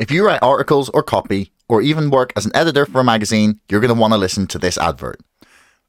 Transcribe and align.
If 0.00 0.10
you 0.10 0.24
write 0.24 0.42
articles 0.42 0.88
or 0.88 1.02
copy, 1.02 1.52
or 1.68 1.82
even 1.82 2.08
work 2.08 2.32
as 2.34 2.46
an 2.46 2.56
editor 2.56 2.86
for 2.86 3.02
a 3.02 3.04
magazine, 3.04 3.60
you're 3.68 3.82
going 3.82 3.94
to 3.94 4.00
want 4.00 4.14
to 4.14 4.18
listen 4.18 4.46
to 4.46 4.58
this 4.58 4.78
advert. 4.78 5.20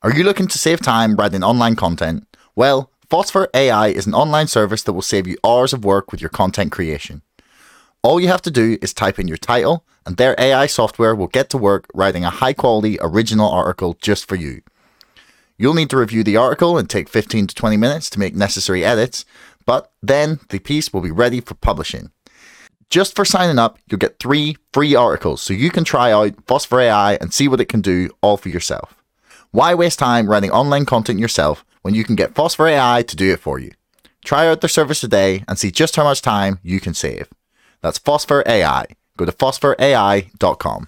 Are 0.02 0.14
you 0.14 0.26
looking 0.26 0.48
to 0.48 0.58
save 0.58 0.82
time 0.82 1.16
writing 1.16 1.46
online 1.46 1.78
content? 1.78 2.28
Well, 2.54 2.92
Phosphor 3.10 3.48
AI 3.54 3.88
is 3.88 4.08
an 4.08 4.14
online 4.14 4.48
service 4.48 4.84
that 4.84 4.92
will 4.92 5.02
save 5.02 5.28
you 5.28 5.38
hours 5.46 5.72
of 5.72 5.86
work 5.86 6.12
with 6.12 6.20
your 6.20 6.30
content 6.30 6.74
creation. 6.74 7.22
All 8.04 8.20
you 8.20 8.28
have 8.28 8.42
to 8.42 8.52
do 8.52 8.78
is 8.82 8.94
type 8.94 9.18
in 9.18 9.30
your 9.30 9.38
title, 9.38 9.86
and 10.06 10.18
their 10.18 10.36
AI 10.38 10.66
software 10.66 11.16
will 11.16 11.28
get 11.28 11.50
to 11.52 11.58
work 11.58 11.88
writing 11.94 12.26
a 12.26 12.30
high 12.30 12.52
quality 12.52 12.98
original 13.00 13.50
article 13.50 13.96
just 14.02 14.28
for 14.28 14.36
you. 14.36 14.62
You'll 15.58 15.74
need 15.74 15.90
to 15.90 15.98
review 15.98 16.26
the 16.26 16.36
article 16.36 16.78
and 16.78 16.90
take 16.90 17.08
15 17.08 17.48
to 17.48 17.56
20 17.56 17.78
minutes 17.78 18.10
to 18.10 18.20
make 18.20 18.36
necessary 18.36 18.84
edits, 18.84 19.24
but 19.66 19.94
then 20.04 20.42
the 20.50 20.60
piece 20.60 20.92
will 20.92 21.00
be 21.00 21.12
ready 21.12 21.40
for 21.40 21.54
publishing. 21.54 22.12
Just 22.92 23.16
for 23.16 23.24
signing 23.24 23.58
up, 23.58 23.80
you'll 23.90 24.00
get 24.00 24.20
three 24.20 24.58
free 24.74 24.96
articles 24.96 25.42
so 25.42 25.54
you 25.54 25.72
can 25.72 25.86
try 25.86 26.12
out 26.12 26.36
Phosphor 26.46 26.82
AI 26.82 27.14
and 27.16 27.34
see 27.34 27.48
what 27.48 27.62
it 27.62 27.70
can 27.70 27.80
do 27.80 28.10
all 28.22 28.36
for 28.36 28.50
yourself. 28.50 28.94
Why 29.52 29.74
waste 29.74 29.98
time 29.98 30.30
writing 30.30 30.52
online 30.52 30.86
content 30.86 31.18
yourself 31.18 31.64
when 31.84 31.96
you 31.96 32.04
can 32.04 32.18
get 32.18 32.36
Phosphor 32.36 32.68
AI 32.68 33.04
to 33.04 33.16
do 33.16 33.32
it 33.32 33.40
for 33.40 33.60
you? 33.60 33.72
Try 34.26 34.46
out 34.46 34.60
their 34.60 34.68
service 34.68 35.00
today 35.00 35.46
and 35.48 35.58
see 35.58 35.72
just 35.72 35.96
how 35.96 36.04
much 36.04 36.22
time 36.22 36.60
you 36.64 36.82
can 36.82 36.94
save. 36.94 37.30
That's 37.82 37.98
Phosphor 37.98 38.44
AI. 38.46 38.88
Go 39.16 39.24
to 39.24 39.32
phosphorai.com. 39.32 40.88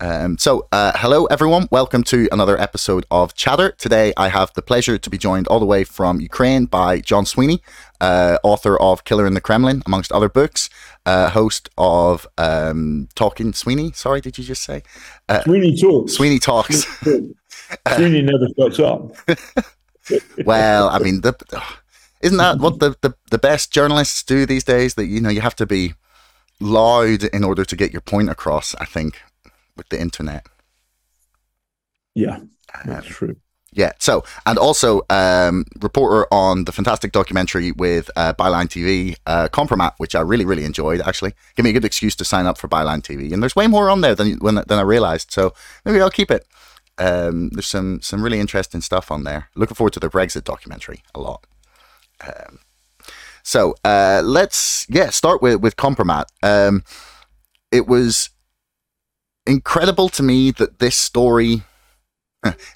Um, 0.00 0.38
so, 0.38 0.66
uh, 0.72 0.92
hello 0.96 1.26
everyone. 1.26 1.68
Welcome 1.70 2.02
to 2.04 2.28
another 2.32 2.60
episode 2.60 3.06
of 3.12 3.34
Chatter. 3.34 3.70
Today, 3.70 4.12
I 4.16 4.28
have 4.28 4.52
the 4.54 4.62
pleasure 4.62 4.98
to 4.98 5.10
be 5.10 5.16
joined 5.16 5.46
all 5.46 5.60
the 5.60 5.66
way 5.66 5.84
from 5.84 6.20
Ukraine 6.20 6.66
by 6.66 7.00
John 7.00 7.24
Sweeney, 7.24 7.62
uh, 8.00 8.38
author 8.42 8.76
of 8.80 9.04
Killer 9.04 9.24
in 9.24 9.34
the 9.34 9.40
Kremlin, 9.40 9.82
amongst 9.86 10.10
other 10.10 10.28
books, 10.28 10.68
uh, 11.06 11.30
host 11.30 11.68
of 11.78 12.26
um, 12.38 13.08
Talking 13.14 13.52
Sweeney. 13.52 13.92
Sorry, 13.92 14.20
did 14.20 14.36
you 14.36 14.42
just 14.42 14.64
say? 14.64 14.82
Uh, 15.28 15.42
Sweeney 15.42 15.76
Talks. 15.76 16.12
Sweeney 16.14 16.38
Talks. 16.40 16.86
Sweeney 17.94 18.22
never 18.22 18.48
shuts 18.58 18.80
up. 18.80 19.16
well, 20.44 20.88
I 20.88 20.98
mean, 20.98 21.20
the, 21.20 21.34
isn't 22.20 22.38
that 22.38 22.58
what 22.58 22.80
the, 22.80 22.96
the, 23.00 23.14
the 23.30 23.38
best 23.38 23.72
journalists 23.72 24.24
do 24.24 24.44
these 24.44 24.64
days? 24.64 24.94
That 24.94 25.06
you 25.06 25.20
know, 25.20 25.30
you 25.30 25.40
have 25.40 25.56
to 25.56 25.66
be 25.66 25.94
loud 26.60 27.22
in 27.22 27.44
order 27.44 27.64
to 27.64 27.76
get 27.76 27.92
your 27.92 28.00
point 28.00 28.28
across. 28.28 28.74
I 28.80 28.86
think 28.86 29.22
with 29.76 29.88
the 29.88 30.00
internet. 30.00 30.46
Yeah, 32.14 32.40
that's 32.84 33.06
um, 33.06 33.12
true. 33.12 33.36
Yeah. 33.74 33.92
So, 33.98 34.24
and 34.46 34.56
also, 34.56 35.02
um, 35.10 35.64
reporter 35.80 36.26
on 36.32 36.64
the 36.64 36.72
fantastic 36.72 37.10
documentary 37.10 37.72
with 37.72 38.08
uh, 38.14 38.32
Byline 38.34 38.68
TV, 38.68 39.16
uh, 39.26 39.48
Compromat, 39.48 39.94
which 39.98 40.14
I 40.14 40.20
really, 40.20 40.44
really 40.44 40.64
enjoyed. 40.64 41.00
Actually, 41.00 41.34
give 41.56 41.64
me 41.64 41.70
a 41.70 41.72
good 41.72 41.84
excuse 41.84 42.14
to 42.16 42.24
sign 42.24 42.46
up 42.46 42.56
for 42.56 42.68
Byline 42.68 43.02
TV, 43.02 43.32
and 43.32 43.42
there's 43.42 43.56
way 43.56 43.66
more 43.66 43.90
on 43.90 44.00
there 44.00 44.14
than 44.14 44.38
than, 44.38 44.54
than 44.54 44.78
I 44.78 44.82
realized. 44.82 45.32
So 45.32 45.54
maybe 45.84 46.00
I'll 46.00 46.10
keep 46.10 46.30
it. 46.30 46.46
Um, 46.98 47.50
there's 47.50 47.66
some 47.66 48.00
some 48.00 48.22
really 48.22 48.38
interesting 48.38 48.80
stuff 48.80 49.10
on 49.10 49.24
there. 49.24 49.50
Looking 49.56 49.74
forward 49.74 49.92
to 49.94 50.00
the 50.00 50.08
Brexit 50.08 50.44
documentary 50.44 51.02
a 51.12 51.20
lot. 51.20 51.44
Um, 52.20 52.60
so 53.42 53.74
uh, 53.84 54.22
let's 54.24 54.86
yeah 54.88 55.10
start 55.10 55.42
with 55.42 55.60
with 55.60 55.76
Compromat. 55.76 56.26
Um, 56.44 56.84
it 57.72 57.88
was 57.88 58.30
incredible 59.46 60.08
to 60.10 60.22
me 60.22 60.50
that 60.52 60.78
this 60.78 60.96
story, 60.96 61.62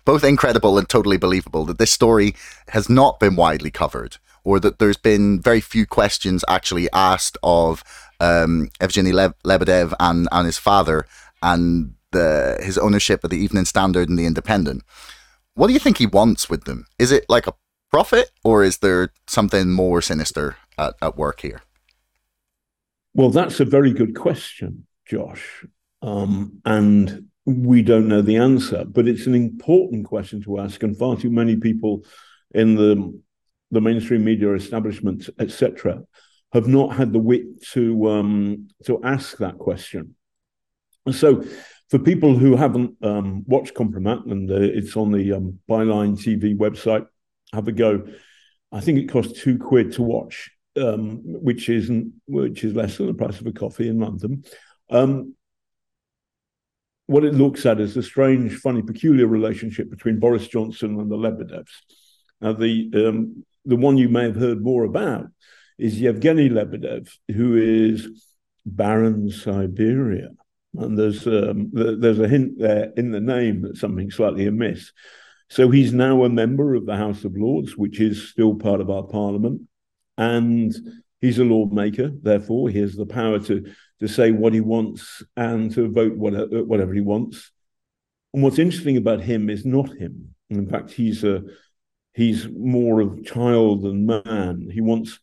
both 0.05 0.24
incredible 0.24 0.78
and 0.78 0.88
totally 0.88 1.16
believable, 1.16 1.65
that 1.65 1.78
this 1.78 1.91
story 1.91 2.34
has 2.69 2.88
not 2.88 3.20
been 3.20 3.37
widely 3.37 3.70
covered, 3.70 4.16
or 4.44 4.60
that 4.60 4.78
there's 4.78 4.97
been 4.97 5.41
very 5.41 5.60
few 5.60 5.87
questions 5.87 6.44
actually 6.48 6.88
asked 6.93 7.37
of 7.43 7.84
um, 8.20 8.70
Evgeny 8.81 9.12
Le- 9.12 9.34
Lebedev 9.44 9.94
and, 10.00 10.28
and 10.32 10.47
his 10.47 10.59
father 10.59 11.06
and 11.43 11.94
the, 12.12 12.59
his 12.62 12.78
ownership 12.78 13.22
of 13.25 13.31
the 13.31 13.38
Evening 13.38 13.64
Standard 13.64 14.09
and 14.09 14.19
the 14.19 14.26
Independent. 14.26 14.82
What 15.54 15.66
do 15.66 15.72
you 15.72 15.78
think 15.78 15.98
he 15.98 16.06
wants 16.06 16.48
with 16.48 16.64
them? 16.64 16.87
Is 16.98 17.12
it 17.12 17.26
like 17.28 17.47
a 17.47 17.54
profit, 17.91 18.31
or 18.44 18.64
is 18.64 18.78
there 18.78 19.10
something 19.26 19.70
more 19.70 20.00
sinister 20.00 20.56
at, 20.76 20.94
at 21.03 21.16
work 21.16 21.41
here? 21.41 21.62
Well, 23.14 23.31
that's 23.31 23.59
a 23.60 23.64
very 23.64 23.93
good 23.93 24.14
question, 24.14 24.87
Josh. 25.06 25.64
Um, 26.03 26.60
and 26.64 27.28
we 27.44 27.82
don't 27.82 28.09
know 28.09 28.22
the 28.22 28.36
answer, 28.36 28.84
but 28.84 29.09
it's 29.09 29.26
an 29.26 29.34
important 29.34 30.06
question 30.06 30.42
to 30.42 30.60
ask, 30.60 30.82
and 30.82 30.97
far 30.97 31.16
too 31.16 31.31
many 31.31 31.56
people 31.56 32.04
in 32.54 32.75
the 32.75 33.20
the 33.70 33.81
mainstream 33.81 34.25
media 34.25 34.53
establishment, 34.54 35.28
etc., 35.38 36.03
have 36.53 36.66
not 36.66 36.94
had 36.97 37.12
the 37.12 37.19
wit 37.19 37.62
to 37.72 38.08
um, 38.10 38.69
to 38.84 39.03
ask 39.03 39.38
that 39.38 39.58
question. 39.58 40.14
So, 41.10 41.44
for 41.91 41.98
people 41.98 42.37
who 42.37 42.56
haven't 42.56 42.97
um, 43.03 43.44
watched 43.47 43.75
Compromat, 43.75 44.31
and 44.31 44.50
uh, 44.50 44.56
it's 44.56 44.97
on 44.97 45.10
the 45.10 45.32
um, 45.32 45.58
Byline 45.69 46.19
TV 46.19 46.56
website, 46.56 47.06
have 47.53 47.69
a 47.69 47.72
go. 47.72 48.06
I 48.70 48.81
think 48.81 48.98
it 48.98 49.08
costs 49.08 49.41
two 49.41 49.58
quid 49.58 49.92
to 49.92 50.03
watch, 50.03 50.50
um, 50.76 51.20
which 51.25 51.69
isn't 51.69 52.12
which 52.26 52.64
is 52.64 52.75
less 52.75 52.98
than 52.98 53.06
the 53.06 53.14
price 53.14 53.41
of 53.41 53.47
a 53.47 53.53
coffee 53.53 53.88
in 53.88 54.00
London. 54.00 54.44
Um, 54.91 55.34
what 57.08 57.24
it 57.24 57.34
looks 57.34 57.64
at 57.64 57.80
is 57.80 57.96
a 57.96 58.02
strange, 58.02 58.54
funny, 58.56 58.82
peculiar 58.82 59.26
relationship 59.26 59.88
between 59.91 60.20
Boris 60.20 60.46
Johnson 60.46 61.00
and 61.00 61.10
the 61.10 61.16
Lebedevs. 61.16 61.72
Now, 62.42 62.52
the 62.52 62.91
um, 62.94 63.44
the 63.64 63.76
one 63.76 63.96
you 63.96 64.10
may 64.10 64.24
have 64.24 64.36
heard 64.36 64.62
more 64.62 64.84
about 64.84 65.26
is 65.78 66.00
Yevgeny 66.00 66.50
Lebedev, 66.50 67.08
who 67.34 67.56
is 67.56 68.26
Baron 68.66 69.30
Siberia. 69.30 70.28
And 70.74 70.98
there's 70.98 71.26
um, 71.26 71.70
there's 71.72 72.20
a 72.20 72.28
hint 72.28 72.58
there 72.58 72.92
in 72.94 73.10
the 73.10 73.20
name 73.20 73.62
that 73.62 73.78
something 73.78 74.10
slightly 74.10 74.46
amiss. 74.46 74.92
So 75.48 75.70
he's 75.70 75.94
now 75.94 76.25
a 76.25 76.28
member 76.28 76.75
of 76.75 76.84
the 76.84 76.96
House 76.96 77.25
of 77.25 77.38
Lords, 77.38 77.75
which 77.75 78.00
is 78.00 78.28
still 78.28 78.54
part 78.54 78.82
of 78.82 78.90
our 78.90 79.04
Parliament, 79.04 79.62
and 80.19 80.75
he's 81.21 81.39
a 81.39 81.45
lawmaker. 81.45 82.11
Therefore, 82.23 82.69
he 82.69 82.79
has 82.81 82.95
the 82.95 83.06
power 83.06 83.39
to 83.41 83.73
to 84.01 84.09
say 84.09 84.31
what 84.31 84.53
he 84.53 84.61
wants 84.61 85.23
and 85.37 85.73
to 85.75 85.91
vote 85.91 86.17
whatever, 86.17 86.65
whatever 86.65 86.95
he 86.95 87.01
wants. 87.01 87.51
And 88.33 88.43
what's 88.43 88.59
interesting 88.59 88.97
about 88.97 89.21
him 89.21 89.51
is 89.51 89.65
not 89.65 89.97
him. 89.97 90.34
In 90.51 90.69
fact, 90.69 90.93
he's 90.93 91.25
a 91.25 91.43
he's 92.15 92.49
more 92.49 93.01
of 93.01 93.25
child 93.25 93.83
than 93.83 94.06
man. 94.06 94.69
He 94.73 94.81
once 94.81 95.19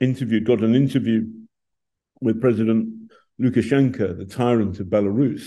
interviewed, 0.00 0.46
got 0.46 0.62
an 0.62 0.74
interview 0.74 1.26
with 2.20 2.40
President 2.40 3.10
Lukashenko, 3.40 4.18
the 4.18 4.26
tyrant 4.26 4.80
of 4.80 4.86
Belarus, 4.86 5.44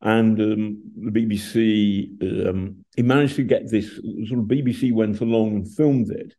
and 0.00 0.40
um, 0.40 0.82
the 0.96 1.10
BBC. 1.10 2.48
Um, 2.48 2.84
he 2.96 3.02
managed 3.02 3.36
to 3.36 3.44
get 3.44 3.70
this. 3.70 3.96
Sort 4.28 4.40
of 4.40 4.46
BBC 4.46 4.92
went 4.92 5.20
along 5.20 5.56
and 5.56 5.74
filmed 5.74 6.10
it, 6.10 6.34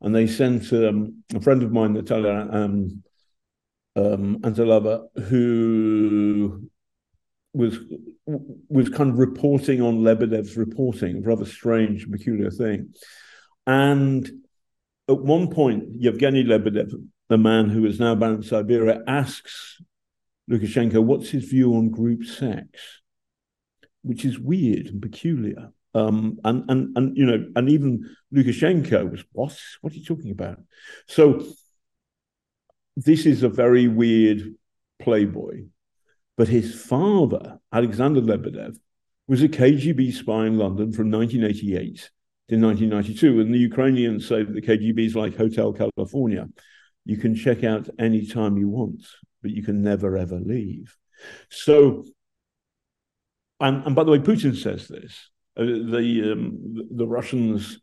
and 0.00 0.14
they 0.14 0.26
sent 0.26 0.72
um, 0.72 1.22
a 1.34 1.40
friend 1.40 1.62
of 1.62 1.72
mine, 1.72 1.94
Natalia 1.94 2.48
um, 2.50 3.02
um, 3.96 4.38
Antelava, 4.42 5.06
who 5.24 6.68
was 7.52 7.78
was 8.26 8.88
kind 8.90 9.10
of 9.10 9.18
reporting 9.18 9.80
on 9.82 10.02
Lebedev's 10.02 10.56
reporting, 10.56 11.22
rather 11.22 11.46
strange, 11.46 12.08
peculiar 12.10 12.50
thing. 12.50 12.94
And 13.66 14.30
at 15.08 15.18
one 15.18 15.48
point, 15.48 15.84
Yevgeny 15.96 16.44
Lebedev, 16.44 16.92
the 17.28 17.38
man 17.38 17.70
who 17.70 17.86
is 17.86 17.98
now 17.98 18.14
Baron 18.14 18.42
Siberia, 18.42 19.02
asks 19.06 19.80
Lukashenko 20.50 21.02
what's 21.02 21.30
his 21.30 21.44
view 21.44 21.74
on 21.74 21.90
group 21.90 22.24
sex, 22.24 23.00
which 24.02 24.24
is 24.24 24.38
weird 24.38 24.86
and 24.86 25.02
peculiar. 25.02 25.72
Um, 25.94 26.38
and 26.44 26.64
and 26.68 26.96
and 26.96 27.16
you 27.16 27.24
know, 27.24 27.46
and 27.56 27.68
even 27.68 28.08
Lukashenko 28.34 29.10
was 29.10 29.24
what? 29.32 29.58
What 29.80 29.92
are 29.92 29.96
you 29.96 30.04
talking 30.04 30.30
about? 30.30 30.60
So 31.06 31.46
this 32.96 33.26
is 33.26 33.42
a 33.42 33.48
very 33.48 33.88
weird 33.88 34.54
playboy. 35.00 35.66
But 36.36 36.48
his 36.48 36.80
father, 36.80 37.58
Alexander 37.72 38.20
Lebedev, 38.20 38.76
was 39.26 39.42
a 39.42 39.48
KGB 39.48 40.12
spy 40.12 40.46
in 40.46 40.56
London 40.56 40.92
from 40.92 41.10
1988 41.10 42.10
to 42.48 42.56
1992. 42.56 43.40
And 43.40 43.54
the 43.54 43.58
Ukrainians 43.58 44.26
say 44.26 44.42
that 44.42 44.54
the 44.54 44.62
KGB 44.62 45.06
is 45.06 45.16
like 45.16 45.36
Hotel 45.36 45.72
California. 45.72 46.48
You 47.04 47.16
can 47.16 47.34
check 47.34 47.64
out 47.64 47.88
any 47.98 48.26
time 48.26 48.56
you 48.56 48.68
want, 48.68 49.02
but 49.42 49.50
you 49.50 49.62
can 49.62 49.82
never, 49.82 50.16
ever 50.16 50.38
leave. 50.38 50.96
So, 51.50 52.04
and, 53.60 53.84
and 53.84 53.94
by 53.94 54.04
the 54.04 54.12
way, 54.12 54.18
Putin 54.18 54.56
says 54.56 54.88
this. 54.88 55.30
Uh, 55.58 55.64
the, 55.64 56.32
um, 56.32 56.86
the 56.90 57.06
Russians 57.06 57.80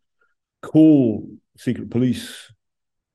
call 0.61 1.29
secret 1.57 1.89
police 1.91 2.51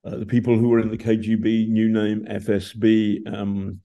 uh, 0.05 0.17
the 0.17 0.27
people 0.27 0.57
who 0.57 0.69
were 0.69 0.81
in 0.81 0.91
the 0.91 0.97
KGB, 0.97 1.69
new 1.69 1.89
name 1.89 2.25
FSB. 2.25 3.31
Um, 3.33 3.81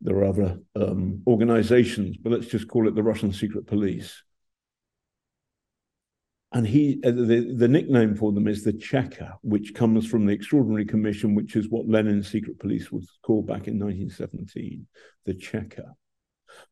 there 0.00 0.16
are 0.16 0.24
other 0.24 0.58
um, 0.76 1.22
organizations, 1.26 2.16
but 2.16 2.32
let's 2.32 2.46
just 2.46 2.68
call 2.68 2.86
it 2.86 2.94
the 2.94 3.02
Russian 3.02 3.32
secret 3.32 3.66
police. 3.66 4.22
and 6.52 6.66
he 6.66 7.00
uh, 7.04 7.10
the, 7.10 7.54
the 7.56 7.68
nickname 7.68 8.14
for 8.14 8.32
them 8.32 8.46
is 8.46 8.62
the 8.62 8.72
Cheka, 8.72 9.36
which 9.42 9.74
comes 9.74 10.06
from 10.06 10.26
the 10.26 10.32
Extraordinary 10.32 10.84
Commission, 10.84 11.34
which 11.34 11.56
is 11.56 11.68
what 11.68 11.88
Lenin's 11.88 12.30
secret 12.30 12.58
police 12.58 12.92
was 12.92 13.08
called 13.22 13.46
back 13.46 13.68
in 13.68 13.78
1917, 13.78 14.86
the 15.24 15.34
Cheka. 15.34 15.92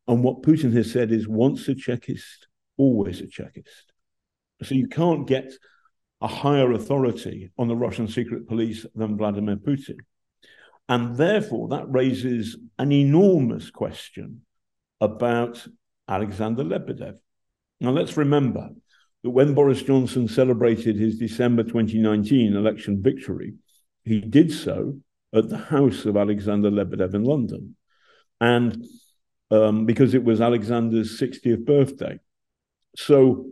And 0.07 0.23
what 0.23 0.43
Putin 0.43 0.73
has 0.75 0.93
said 0.93 1.11
is 1.11 1.27
once 1.27 1.67
a 1.69 1.75
Chekist, 1.75 2.47
always 2.77 3.21
a 3.21 3.27
Chekist. 3.27 3.93
So 4.63 4.75
you 4.75 4.89
can't 4.89 5.27
get 5.27 5.53
a 6.21 6.27
higher 6.27 6.73
authority 6.73 7.51
on 7.59 7.69
the 7.69 7.77
Russian 7.77 8.09
secret 8.09 8.47
police 8.47 8.85
than 8.95 9.17
Vladimir 9.17 9.57
Putin. 9.57 9.97
And 10.89 11.17
therefore, 11.17 11.69
that 11.69 11.91
raises 11.91 12.57
an 12.79 12.93
enormous 12.93 13.71
question 13.71 14.43
about 15.01 15.67
Alexander 16.09 16.65
Lebedev. 16.65 17.17
Now, 17.81 17.91
let's 17.91 18.17
remember 18.17 18.71
that 19.23 19.31
when 19.31 19.55
Boris 19.55 19.83
Johnson 19.83 20.29
celebrated 20.29 20.97
his 20.97 21.19
December 21.19 21.63
2019 21.63 22.55
election 22.55 23.03
victory, 23.03 23.55
he 24.05 24.21
did 24.21 24.53
so 24.53 24.99
at 25.35 25.49
the 25.49 25.59
house 25.59 26.05
of 26.05 26.17
Alexander 26.17 26.71
Lebedev 26.71 27.15
in 27.15 27.25
London. 27.25 27.77
And 28.41 28.85
um, 29.51 29.87
because 29.87 30.15
it 30.15 30.25
was 30.25 30.41
Alexander's 30.41 31.21
60th 31.21 31.65
birthday. 31.65 32.19
So 32.97 33.47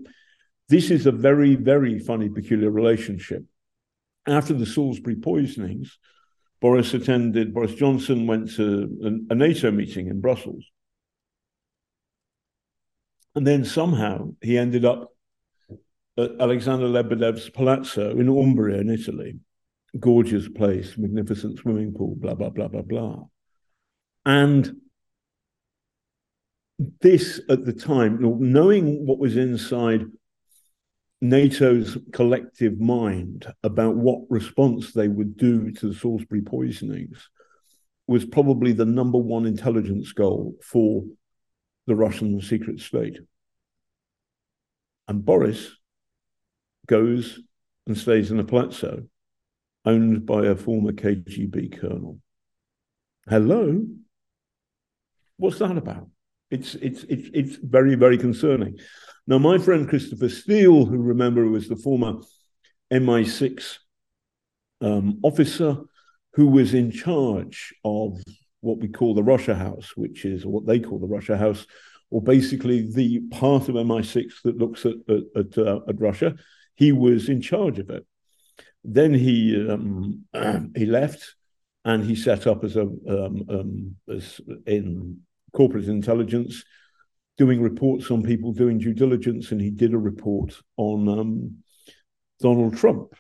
this 0.69 0.91
is 0.91 1.07
a 1.07 1.13
very, 1.13 1.55
very 1.55 1.99
funny, 1.99 2.29
peculiar 2.29 2.71
relationship. 2.71 3.45
After 4.27 4.53
the 4.53 4.67
Salisbury 4.67 5.17
poisonings, 5.17 5.99
Boris 6.61 6.93
attended, 6.93 7.55
Boris 7.55 7.75
Johnson 7.75 8.27
went 8.27 8.55
to 8.57 9.25
a, 9.31 9.35
NATO 9.35 9.71
meeting 9.71 10.09
in 10.09 10.21
Brussels. 10.21 10.65
And 13.35 13.47
then 13.47 13.65
somehow 13.65 14.35
he 14.43 14.59
ended 14.59 14.85
up 14.85 15.13
at 16.19 16.33
Alexander 16.41 16.87
Lebedev's 16.87 17.49
palazzo 17.49 18.11
in 18.11 18.29
Umbria 18.29 18.81
in 18.81 18.91
Italy. 18.91 19.39
Gorgeous 19.99 20.49
place, 20.49 20.99
magnificent 20.99 21.59
swimming 21.59 21.95
pool, 21.95 22.17
blah, 22.17 22.35
blah, 22.35 22.51
blah, 22.51 22.69
blah, 22.69 22.83
blah. 22.83 23.25
And 24.27 24.81
this 27.01 27.41
at 27.49 27.65
the 27.65 27.73
time, 27.73 28.19
knowing 28.21 29.07
what 29.07 29.19
was 29.19 29.37
inside 29.37 30.05
NATO's 31.21 31.99
collective 32.13 32.79
mind 32.79 33.53
about 33.65 33.97
what 33.97 34.21
response 34.31 34.93
they 34.93 35.09
would 35.09 35.37
do 35.37 35.73
to 35.73 35.89
the 35.89 35.95
Salisbury 35.95 36.43
poisonings 36.43 37.29
was 38.07 38.25
probably 38.25 38.73
the 38.73 38.85
number 38.85 39.19
one 39.19 39.45
intelligence 39.45 40.13
goal 40.13 40.55
for 40.63 41.05
the 41.87 41.97
Russian 41.97 42.41
secret 42.41 42.81
state. 42.81 43.19
And 45.09 45.25
Boris 45.25 45.73
goes 46.87 47.41
and 47.87 47.99
stays 47.99 48.31
in 48.31 48.39
a 48.39 48.45
palazzo 48.45 49.05
owned 49.85 50.27
by 50.27 50.47
a 50.47 50.55
former 50.55 50.93
KGB 50.93 51.81
colonel. 51.81 52.21
Hello? 53.29 53.85
What's 55.37 55.59
that 55.59 55.77
about? 55.77 56.09
It's 56.51 56.75
it's 56.77 57.05
it's 57.05 57.29
it's 57.35 57.57
very 57.57 57.95
very 57.95 58.19
concerning. 58.19 58.79
Now, 59.27 59.39
my 59.39 59.59
friend 59.59 59.89
Christopher 59.89 60.31
Steele, 60.31 60.87
who 60.87 60.97
remember 60.97 61.47
was 61.47 61.69
the 61.69 61.77
former 61.77 62.15
MI6 62.91 63.77
um, 64.81 65.19
officer 65.23 65.77
who 66.33 66.47
was 66.47 66.73
in 66.73 66.91
charge 66.91 67.75
of 67.85 68.19
what 68.61 68.79
we 68.79 68.89
call 68.89 69.15
the 69.15 69.23
Russia 69.23 69.55
House, 69.55 69.93
which 69.97 70.25
is 70.25 70.47
what 70.47 70.67
they 70.67 70.81
call 70.81 70.99
the 70.99 71.07
Russia 71.07 71.37
House, 71.37 71.67
or 72.11 72.23
basically 72.23 72.91
the 72.91 73.21
part 73.31 73.69
of 73.69 73.75
MI6 73.75 74.43
that 74.45 74.57
looks 74.57 74.87
at 74.87 74.95
at, 75.09 75.23
at, 75.37 75.59
uh, 75.59 75.81
at 75.89 76.01
Russia. 76.01 76.35
He 76.75 76.93
was 76.93 77.29
in 77.29 77.43
charge 77.43 77.79
of 77.79 77.91
it. 77.91 78.07
Then 78.85 79.13
he 79.13 79.69
um, 79.69 80.25
he 80.77 80.87
left, 80.87 81.35
and 81.85 82.05
he 82.05 82.15
set 82.15 82.47
up 82.47 82.65
as 82.65 82.77
a 82.77 82.83
um, 82.83 83.45
um 83.51 83.97
as 84.09 84.41
in 84.67 85.21
corporate 85.53 85.87
intelligence, 85.87 86.65
doing 87.37 87.61
reports 87.61 88.11
on 88.11 88.23
people 88.23 88.53
doing 88.53 88.79
due 88.79 88.95
diligence, 88.95 89.53
and 89.53 89.61
he 89.61 89.71
did 89.71 89.95
a 89.95 89.99
report 89.99 90.55
on 90.77 91.09
um, 91.09 91.57
Donald 92.41 92.77
Trump. 92.77 93.15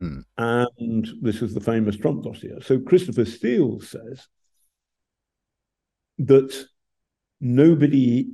Hmm. 0.00 0.20
And 0.38 1.08
this 1.20 1.42
is 1.42 1.54
the 1.54 1.60
famous 1.60 1.96
Trump 1.96 2.24
dossier. 2.24 2.60
So 2.62 2.80
Christopher 2.80 3.24
Steele 3.24 3.80
says 3.80 4.26
that 6.18 6.66
nobody 7.40 8.28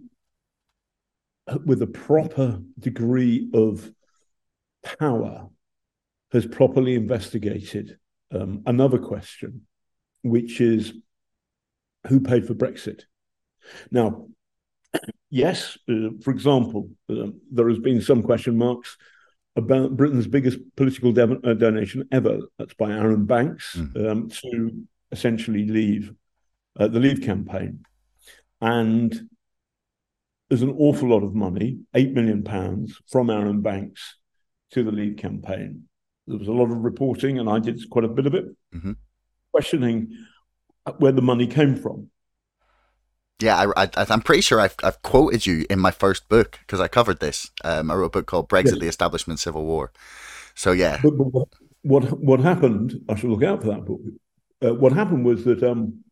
with 1.65 1.83
a 1.83 1.87
proper 1.87 2.61
degree 2.79 3.49
of 3.55 3.91
power 4.99 5.49
has 6.33 6.47
properly 6.47 6.95
investigated 6.95 7.99
um, 8.33 8.63
another 8.67 8.99
question, 8.99 9.63
which 10.23 10.61
is 10.61 10.93
who 12.09 12.21
paid 12.21 12.47
for 12.47 12.55
Brexit? 12.55 13.03
Now, 13.91 14.27
yes, 15.31 15.79
uh, 15.89 16.11
for 16.23 16.31
example, 16.31 16.91
uh, 17.11 17.29
there 17.51 17.69
has 17.69 17.79
been 17.79 18.01
some 18.01 18.23
question 18.23 18.57
marks 18.57 18.97
about 19.57 19.97
Britain's 19.97 20.27
biggest 20.27 20.59
political 20.77 21.13
de- 21.13 21.41
uh, 21.45 21.55
donation 21.55 22.09
ever. 22.13 22.41
That's 22.59 22.75
by 22.75 22.93
Arron 22.93 23.25
Banks 23.25 23.77
mm. 23.77 24.11
um, 24.11 24.29
to 24.43 24.85
essentially 25.13 25.67
leave 25.67 26.13
uh, 26.79 26.89
the 26.89 27.01
Leave 27.01 27.23
campaign. 27.23 27.85
And 28.61 29.29
there's 30.49 30.63
an 30.63 30.75
awful 30.79 31.09
lot 31.09 31.23
of 31.23 31.35
money, 31.35 31.81
eight 31.95 32.13
million 32.13 32.45
pounds 32.45 33.01
from 33.11 33.31
Arron 33.31 33.63
Banks 33.63 34.17
to 34.73 34.83
the 34.83 34.93
Leave 34.93 35.17
campaign. 35.17 35.89
There 36.27 36.39
was 36.39 36.49
a 36.49 36.53
lot 36.53 36.71
of 36.71 36.79
reporting, 36.79 37.39
and 37.39 37.49
I 37.49 37.59
did 37.59 37.81
quite 37.89 38.05
a 38.05 38.09
bit 38.09 38.27
of 38.27 38.35
it, 38.35 38.47
mm-hmm. 38.75 38.93
questioning 39.53 40.17
where 40.99 41.13
the 41.13 41.23
money 41.23 41.47
came 41.47 41.77
from. 41.77 42.11
Yeah, 43.41 43.71
I, 43.77 43.91
I, 43.95 44.07
am 44.09 44.23
pretty 44.23 44.41
sure 44.41 44.61
I've, 44.61 44.75
I've 44.83 45.03
quoted 45.03 45.45
you 45.45 45.67
in 45.69 45.79
my 45.79 45.91
first 45.91 46.29
book 46.29 46.59
because 46.61 46.81
I 46.81 46.89
covered 46.89 47.21
this. 47.21 47.51
Um, 47.65 47.91
I 47.91 47.95
wrote 47.95 48.07
a 48.07 48.11
book 48.11 48.27
called 48.27 48.49
Brexit, 48.49 48.73
yes. 48.73 48.81
the 48.81 48.89
Establishment 48.89 49.41
Civil 49.41 49.67
War. 49.67 49.93
So, 50.55 50.73
yeah. 50.73 51.01
But, 51.03 51.19
but 51.19 51.49
what, 51.83 52.19
what 52.19 52.41
happened, 52.41 52.95
I 53.09 53.15
should 53.15 53.29
look 53.29 53.43
out 53.43 53.61
for 53.61 53.69
that 53.69 53.85
book. 53.85 54.01
Uh, 54.65 54.75
what 54.75 54.93
happened 54.93 55.27
was 55.27 55.45
that 55.45 55.63
um, 55.63 56.03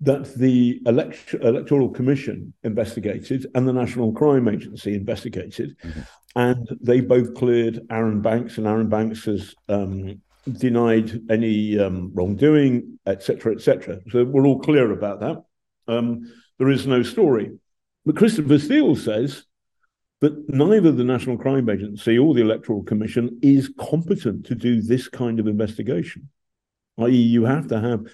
that 0.00 0.34
the 0.34 0.80
elect- 0.86 1.34
Electoral 1.40 1.88
Commission 1.88 2.52
investigated 2.62 3.46
and 3.54 3.66
the 3.66 3.72
National 3.72 4.12
Crime 4.12 4.48
Agency 4.48 4.94
investigated, 4.94 5.76
mm-hmm. 5.82 6.00
and 6.36 6.68
they 6.80 7.00
both 7.00 7.34
cleared 7.34 7.80
Arron 7.90 8.20
Banks, 8.20 8.58
and 8.58 8.66
Arron 8.66 8.88
Banks 8.88 9.24
has 9.24 9.54
um, 9.68 10.20
denied 10.52 11.22
any 11.30 11.78
um, 11.78 12.10
wrongdoing, 12.14 12.98
etc., 13.06 13.54
etc. 13.54 14.00
So 14.10 14.24
we're 14.24 14.46
all 14.46 14.60
clear 14.60 14.92
about 14.92 15.20
that. 15.20 15.42
Um, 15.88 16.32
there 16.58 16.70
is 16.70 16.86
no 16.86 17.02
story. 17.02 17.58
But 18.04 18.16
Christopher 18.16 18.58
Steele 18.58 18.96
says 18.96 19.44
that 20.20 20.48
neither 20.48 20.92
the 20.92 21.04
National 21.04 21.36
Crime 21.36 21.68
Agency 21.68 22.18
or 22.18 22.34
the 22.34 22.40
Electoral 22.40 22.82
Commission 22.82 23.38
is 23.42 23.72
competent 23.78 24.46
to 24.46 24.54
do 24.54 24.80
this 24.80 25.08
kind 25.08 25.38
of 25.40 25.46
investigation. 25.46 26.28
I.e., 26.98 27.10
you 27.10 27.44
have 27.44 27.68
to 27.68 27.80
have 27.80 28.06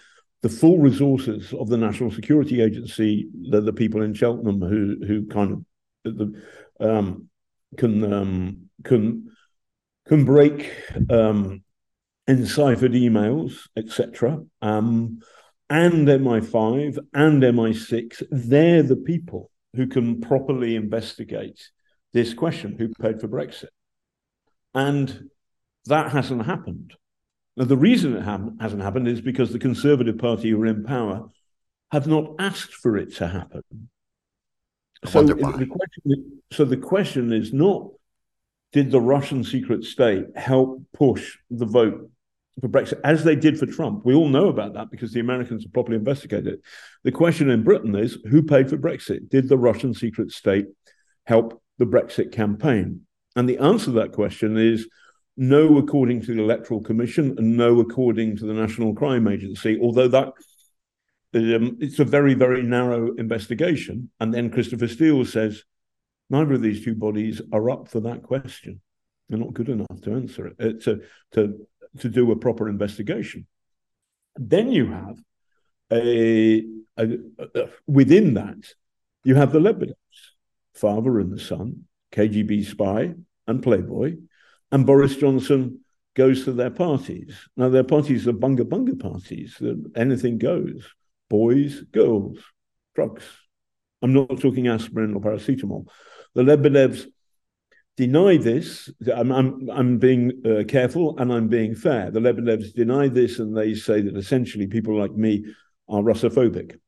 the 0.43 0.49
full 0.49 0.79
resources 0.79 1.55
of 1.55 1.69
the 1.69 1.77
National 1.77 2.11
Security 2.11 2.61
Agency, 2.61 3.29
the, 3.51 3.61
the 3.61 3.73
people 3.73 4.03
in 4.03 4.13
Cheltenham 4.13 4.61
who 4.61 4.97
who 5.07 5.27
kind 5.27 5.53
of 5.53 5.65
the, 6.05 6.43
um, 6.81 7.29
can 7.77 8.13
um, 8.13 8.69
can 8.83 9.31
can 10.09 10.25
break 10.25 10.73
um, 11.11 11.63
enciphered 12.27 12.93
emails, 12.93 13.69
etc., 13.77 14.43
um, 14.61 15.21
and 15.71 16.07
MI5 16.07 16.99
and 17.15 17.43
MI6, 17.43 18.23
they're 18.31 18.83
the 18.83 18.97
people 18.97 19.51
who 19.75 19.87
can 19.87 20.21
properly 20.21 20.77
investigate 20.77 21.71
this 22.13 22.35
question 22.35 22.77
who 22.79 22.89
paid 23.01 23.21
for 23.21 23.29
Brexit? 23.29 23.69
And 24.75 25.31
that 25.87 26.13
hasn't 26.13 26.45
happened. 26.45 26.95
Now, 27.57 27.65
the 27.65 27.77
reason 27.77 28.17
it 28.17 28.23
ha- 28.23 28.51
hasn't 28.61 28.83
happened 28.83 29.09
is 29.09 29.21
because 29.21 29.51
the 29.51 29.59
Conservative 29.59 30.19
Party 30.19 30.51
who 30.51 30.63
are 30.63 30.67
in 30.67 30.85
power 30.85 31.31
have 31.91 32.07
not 32.07 32.35
asked 32.39 32.75
for 32.75 32.97
it 32.97 33.15
to 33.17 33.29
happen. 33.29 33.63
So 35.07 35.23
the, 35.23 35.35
question, 35.35 36.43
so 36.53 36.65
the 36.65 36.77
question 36.77 37.33
is 37.33 37.53
not 37.53 37.89
did 38.73 38.91
the 38.91 39.01
Russian 39.01 39.43
secret 39.43 39.85
state 39.85 40.27
help 40.37 40.83
push 40.95 41.39
the 41.51 41.67
vote 41.67 42.11
for 42.61 42.69
Brexit, 42.69 43.01
as 43.05 43.25
they 43.25 43.37
did 43.37 43.59
for 43.59 43.67
Trump? 43.67 44.05
We 44.05 44.15
all 44.15 44.29
know 44.29 44.49
about 44.49 44.75
that 44.75 44.91
because 44.91 45.13
the 45.13 45.21
Americans 45.21 45.65
have 45.65 45.73
properly 45.73 45.97
investigated 45.97 46.55
it. 46.55 46.61
The 47.05 47.13
question 47.13 47.51
in 47.51 47.63
Britain 47.63 47.95
is 47.95 48.19
who 48.29 48.43
paid 48.43 48.69
for 48.69 48.77
Brexit? 48.77 49.29
Did 49.29 49.49
the 49.49 49.59
Russian 49.59 49.95
secret 49.95 50.33
state 50.33 50.67
help 51.27 51.63
the 51.79 51.87
Brexit 51.87 52.33
campaign? 52.33 53.03
And 53.35 53.49
the 53.49 53.59
answer 53.59 53.87
to 53.87 53.93
that 53.93 54.13
question 54.13 54.57
is 54.59 54.89
no, 55.37 55.79
according 55.79 56.21
to 56.23 56.35
the 56.35 56.43
Electoral 56.43 56.83
Commission, 56.83 57.35
and 57.39 57.57
no, 57.57 57.81
according 57.81 58.37
to 58.37 58.47
the 58.47 58.53
National 58.53 58.95
Crime 58.95 59.27
Agency, 59.27 59.79
although 59.81 60.09
that 60.09 60.33
um, 61.35 61.79
it's 61.81 61.99
a 61.99 62.05
very, 62.05 62.35
very 62.35 62.63
narrow 62.63 63.15
investigation. 63.15 64.11
And 64.21 64.35
then 64.35 64.51
Christopher 64.51 64.89
Steele 64.89 65.25
says 65.25 65.65
Neither 66.33 66.55
of 66.55 66.63
these 66.63 66.83
two 66.83 66.95
bodies 66.95 67.43
are 67.53 67.69
up 67.69 67.89
for 67.89 68.01
that 68.01 68.23
question. 68.23 68.81
They're 69.29 69.39
not 69.39 69.53
good 69.53 69.69
enough 69.69 70.01
to 70.05 70.15
answer 70.15 70.47
it, 70.47 70.57
uh, 70.59 70.81
to, 70.85 71.03
to, 71.33 71.67
to 71.99 72.09
do 72.09 72.31
a 72.33 72.37
proper 72.37 72.69
investigation. 72.69 73.47
Then 74.37 74.73
you 74.73 74.91
have 74.91 75.19
a, 75.93 76.65
a, 76.97 77.09
a, 77.55 77.69
within 77.87 78.35
that, 78.35 78.75
you 79.25 79.35
have 79.35 79.53
the 79.53 79.61
Lebedevs, 79.61 79.95
father 80.75 81.21
and 81.21 81.31
the 81.31 81.41
son, 81.41 81.85
KGB 82.13 82.65
spy 82.65 83.15
and 83.47 83.63
playboy, 83.63 84.17
and 84.71 84.87
Boris 84.87 85.17
Johnson 85.17 85.81
goes 86.15 86.45
to 86.45 86.53
their 86.53 86.71
parties. 86.71 87.37
Now, 87.57 87.69
their 87.69 87.85
parties 87.85 88.27
are 88.29 88.33
bunga 88.33 88.65
bunga 88.65 88.99
parties. 88.99 89.61
Anything 89.97 90.39
goes. 90.39 90.87
Boys, 91.29 91.81
girls, 91.93 92.39
drugs. 92.95 93.25
I'm 94.03 94.13
not 94.13 94.41
talking 94.41 94.69
aspirin 94.69 95.15
or 95.15 95.21
paracetamol. 95.21 95.87
The 96.35 96.43
Lebedevs 96.43 97.07
deny 97.97 98.37
this. 98.37 98.91
I'm, 99.15 99.31
I'm, 99.33 99.71
I'm 99.71 99.99
being 99.99 100.43
uh, 100.45 100.65
careful 100.67 101.19
and 101.19 101.33
I'm 101.33 101.49
being 101.49 101.75
fair. 101.75 102.11
The 102.11 102.21
Lebedevs 102.21 102.75
deny 102.75 103.09
this 103.09 103.39
and 103.39 103.57
they 103.57 103.75
say 103.75 104.01
that 104.01 104.17
essentially 104.17 104.67
people 104.67 104.99
like 104.99 105.13
me 105.13 105.45
are 105.89 106.03
Russophobic. 106.03 106.79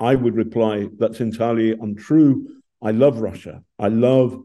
I 0.00 0.14
would 0.14 0.36
reply 0.36 0.88
that's 0.98 1.20
entirely 1.20 1.72
untrue. 1.72 2.62
I 2.80 2.92
love 2.92 3.20
Russia. 3.20 3.62
I 3.78 3.88
love 3.88 4.40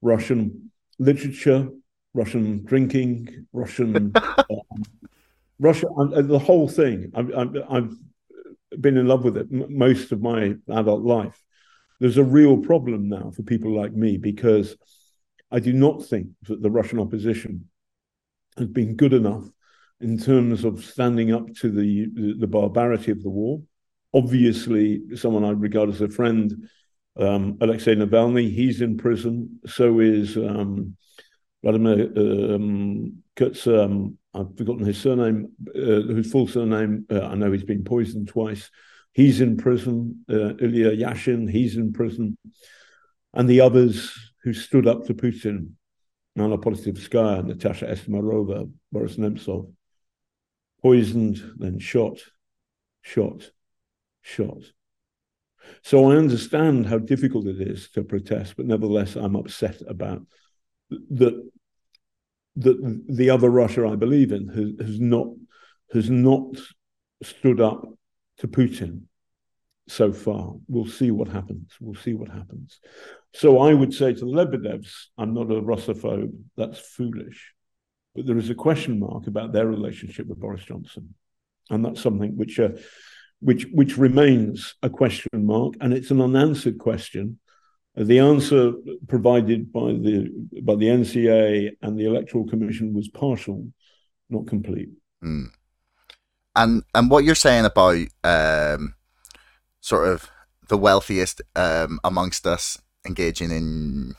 Russian 0.00 0.70
literature, 0.98 1.68
Russian 2.14 2.64
drinking, 2.64 3.46
Russian, 3.52 4.12
uh, 4.14 4.42
Russia, 5.58 5.86
uh, 5.88 6.22
the 6.22 6.38
whole 6.38 6.68
thing. 6.68 7.12
I've, 7.14 7.30
I've, 7.70 7.96
been 8.80 8.96
in 8.96 9.06
love 9.06 9.22
with 9.22 9.36
it 9.36 9.46
m- 9.52 9.66
most 9.68 10.10
of 10.10 10.20
my 10.20 10.54
adult 10.68 11.02
life. 11.02 11.40
There's 12.00 12.18
a 12.18 12.24
real 12.24 12.56
problem 12.56 13.08
now 13.08 13.30
for 13.30 13.42
people 13.42 13.70
like 13.70 13.92
me 13.92 14.16
because 14.16 14.76
I 15.54 15.60
do 15.60 15.72
not 15.72 16.04
think 16.04 16.30
that 16.48 16.62
the 16.62 16.70
Russian 16.70 16.98
opposition 16.98 17.68
has 18.58 18.66
been 18.66 18.96
good 18.96 19.12
enough 19.12 19.44
in 20.00 20.18
terms 20.18 20.64
of 20.64 20.84
standing 20.84 21.32
up 21.32 21.46
to 21.60 21.70
the, 21.70 22.34
the, 22.40 22.48
barbarity 22.48 23.12
of 23.12 23.22
the 23.22 23.30
war. 23.30 23.62
Obviously, 24.12 25.02
someone 25.14 25.44
I 25.44 25.50
regard 25.50 25.90
as 25.90 26.00
a 26.00 26.08
friend, 26.08 26.68
um, 27.16 27.56
Alexei 27.60 27.94
Navalny, 27.94 28.52
he's 28.52 28.80
in 28.80 28.96
prison. 28.96 29.60
So 29.66 30.00
is 30.00 30.36
um, 30.36 30.96
Vladimir 31.62 32.10
um, 32.16 33.22
Kurtz, 33.36 33.64
um, 33.68 34.18
I've 34.34 34.56
forgotten 34.58 34.84
his 34.84 35.00
surname, 35.00 35.52
uh, 35.68 36.02
whose 36.02 36.32
full 36.32 36.48
surname, 36.48 37.06
uh, 37.08 37.26
I 37.26 37.36
know 37.36 37.52
he's 37.52 37.62
been 37.62 37.84
poisoned 37.84 38.26
twice. 38.26 38.70
He's 39.12 39.40
in 39.40 39.56
prison. 39.56 40.24
Uh, 40.28 40.56
Ilya 40.56 40.96
Yashin, 40.96 41.48
he's 41.48 41.76
in 41.76 41.92
prison. 41.92 42.36
And 43.32 43.48
the 43.48 43.60
others 43.60 44.12
who 44.44 44.52
stood 44.52 44.86
up 44.86 45.06
to 45.06 45.14
Putin, 45.14 45.70
Anna 46.36 46.58
Politkovskaya, 46.58 47.44
Natasha 47.44 47.86
Estemirova, 47.86 48.70
Boris 48.92 49.16
Nemtsov, 49.16 49.72
poisoned, 50.82 51.42
then 51.56 51.78
shot, 51.78 52.18
shot, 53.00 53.50
shot. 54.20 54.62
So 55.82 56.10
I 56.10 56.16
understand 56.16 56.86
how 56.86 56.98
difficult 56.98 57.46
it 57.46 57.60
is 57.60 57.88
to 57.92 58.04
protest, 58.04 58.54
but 58.56 58.66
nevertheless, 58.66 59.16
I'm 59.16 59.34
upset 59.34 59.80
about 59.88 60.22
that. 60.90 61.42
That 62.56 63.02
the 63.08 63.30
other 63.30 63.50
Russia 63.50 63.88
I 63.88 63.96
believe 63.96 64.30
in 64.30 64.46
has, 64.46 64.86
has 64.86 65.00
not 65.00 65.26
has 65.92 66.08
not 66.08 66.56
stood 67.20 67.60
up 67.60 67.84
to 68.38 68.46
Putin 68.46 69.06
so 69.88 70.12
far. 70.12 70.54
We'll 70.68 70.86
see 70.86 71.10
what 71.10 71.28
happens. 71.28 71.72
We'll 71.80 72.00
see 72.00 72.14
what 72.14 72.30
happens. 72.30 72.80
So 73.34 73.58
I 73.58 73.74
would 73.74 73.92
say 73.92 74.12
to 74.12 74.20
the 74.20 74.26
Lebedevs, 74.26 75.06
I'm 75.18 75.34
not 75.34 75.50
a 75.50 75.60
Russophobe. 75.60 76.32
That's 76.56 76.78
foolish. 76.78 77.52
But 78.14 78.26
there 78.26 78.38
is 78.38 78.50
a 78.50 78.54
question 78.54 78.98
mark 79.00 79.26
about 79.26 79.52
their 79.52 79.66
relationship 79.66 80.26
with 80.26 80.38
Boris 80.38 80.64
Johnson. 80.64 81.14
And 81.70 81.84
that's 81.84 82.00
something 82.00 82.36
which, 82.36 82.60
uh, 82.60 82.70
which, 83.40 83.66
which 83.72 83.98
remains 83.98 84.74
a 84.82 84.90
question 84.90 85.28
mark, 85.34 85.74
and 85.80 85.92
it's 85.92 86.10
an 86.10 86.20
unanswered 86.20 86.78
question. 86.78 87.40
Uh, 87.96 88.04
the 88.04 88.20
answer 88.20 88.72
provided 89.08 89.72
by 89.72 89.92
the, 89.92 90.30
by 90.62 90.76
the 90.76 90.86
NCA 90.86 91.72
and 91.82 91.98
the 91.98 92.06
Electoral 92.06 92.46
Commission 92.46 92.94
was 92.94 93.08
partial, 93.08 93.66
not 94.30 94.46
complete. 94.46 94.90
Mm. 95.22 95.46
And, 96.56 96.82
and 96.94 97.10
what 97.10 97.24
you're 97.24 97.34
saying 97.34 97.64
about 97.64 97.98
um, 98.22 98.94
sort 99.84 100.08
of 100.08 100.30
the 100.68 100.78
wealthiest 100.78 101.42
um, 101.54 102.00
amongst 102.02 102.46
us 102.46 102.80
engaging 103.06 103.50
in, 103.50 104.14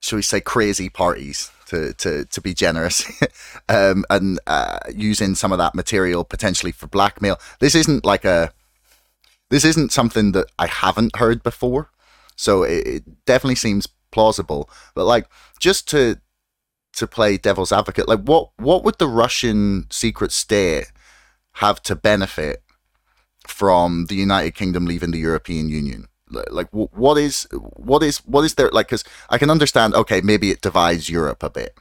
shall 0.00 0.16
we 0.16 0.22
say, 0.22 0.40
crazy 0.40 0.88
parties 0.88 1.50
to 1.66 1.92
to 1.94 2.24
to 2.24 2.40
be 2.40 2.54
generous, 2.54 3.04
um, 3.68 4.06
and 4.08 4.40
uh, 4.46 4.78
using 4.94 5.34
some 5.34 5.52
of 5.52 5.58
that 5.58 5.74
material 5.74 6.24
potentially 6.24 6.72
for 6.72 6.86
blackmail. 6.86 7.38
This 7.60 7.74
isn't 7.74 8.06
like 8.06 8.24
a, 8.24 8.52
this 9.50 9.66
isn't 9.66 9.92
something 9.92 10.32
that 10.32 10.46
I 10.58 10.66
haven't 10.66 11.16
heard 11.16 11.42
before, 11.42 11.90
so 12.36 12.62
it, 12.62 12.86
it 12.86 13.24
definitely 13.26 13.56
seems 13.56 13.86
plausible. 14.12 14.70
But 14.94 15.04
like, 15.04 15.28
just 15.60 15.86
to 15.90 16.18
to 16.94 17.06
play 17.06 17.36
devil's 17.36 17.70
advocate, 17.70 18.08
like 18.08 18.20
what 18.20 18.48
what 18.56 18.82
would 18.82 18.98
the 18.98 19.08
Russian 19.08 19.86
secret 19.90 20.32
state 20.32 20.90
have 21.56 21.82
to 21.82 21.94
benefit 21.94 22.62
from 23.48 24.06
the 24.06 24.14
United 24.14 24.54
Kingdom 24.54 24.86
leaving 24.86 25.10
the 25.10 25.18
European 25.18 25.68
Union? 25.68 26.08
like 26.50 26.68
what 26.72 27.18
is 27.18 27.46
what 27.52 28.02
is 28.02 28.18
what 28.18 28.44
is 28.44 28.54
there 28.54 28.68
like 28.70 28.88
because 28.88 29.04
i 29.30 29.38
can 29.38 29.48
understand 29.48 29.94
okay 29.94 30.20
maybe 30.20 30.50
it 30.50 30.60
divides 30.60 31.08
europe 31.08 31.42
a 31.42 31.50
bit. 31.50 31.78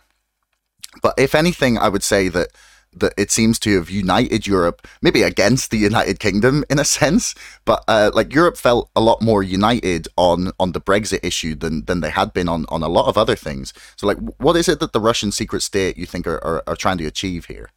But 1.01 1.15
if 1.17 1.33
anything 1.33 1.77
i 1.77 1.89
would 1.89 2.03
say 2.03 2.27
that 2.29 2.49
that 2.95 3.13
it 3.17 3.31
seems 3.31 3.59
to 3.59 3.75
have 3.75 3.89
united 3.89 4.47
europe 4.47 4.87
maybe 5.01 5.21
against 5.21 5.71
the 5.71 5.77
united 5.77 6.19
kingdom 6.19 6.63
in 6.69 6.79
a 6.79 6.85
sense 6.85 7.35
but 7.65 7.83
uh, 7.87 8.09
like 8.13 8.33
europe 8.33 8.55
felt 8.55 8.89
a 8.95 9.01
lot 9.01 9.21
more 9.21 9.43
united 9.43 10.07
on 10.15 10.51
on 10.59 10.71
the 10.71 10.79
brexit 10.79 11.19
issue 11.23 11.55
than 11.55 11.83
than 11.85 11.99
they 11.99 12.11
had 12.11 12.31
been 12.31 12.47
on 12.47 12.65
on 12.69 12.83
a 12.83 12.87
lot 12.87 13.07
of 13.07 13.17
other 13.17 13.35
things. 13.35 13.73
So 13.97 14.07
like 14.07 14.17
what 14.37 14.55
is 14.55 14.69
it 14.69 14.79
that 14.79 14.93
the 14.93 15.01
russian 15.01 15.31
secret 15.31 15.61
state 15.61 15.97
you 15.97 16.05
think 16.05 16.27
are 16.27 16.41
are, 16.43 16.63
are 16.67 16.75
trying 16.75 16.99
to 16.99 17.05
achieve 17.05 17.45
here? 17.45 17.69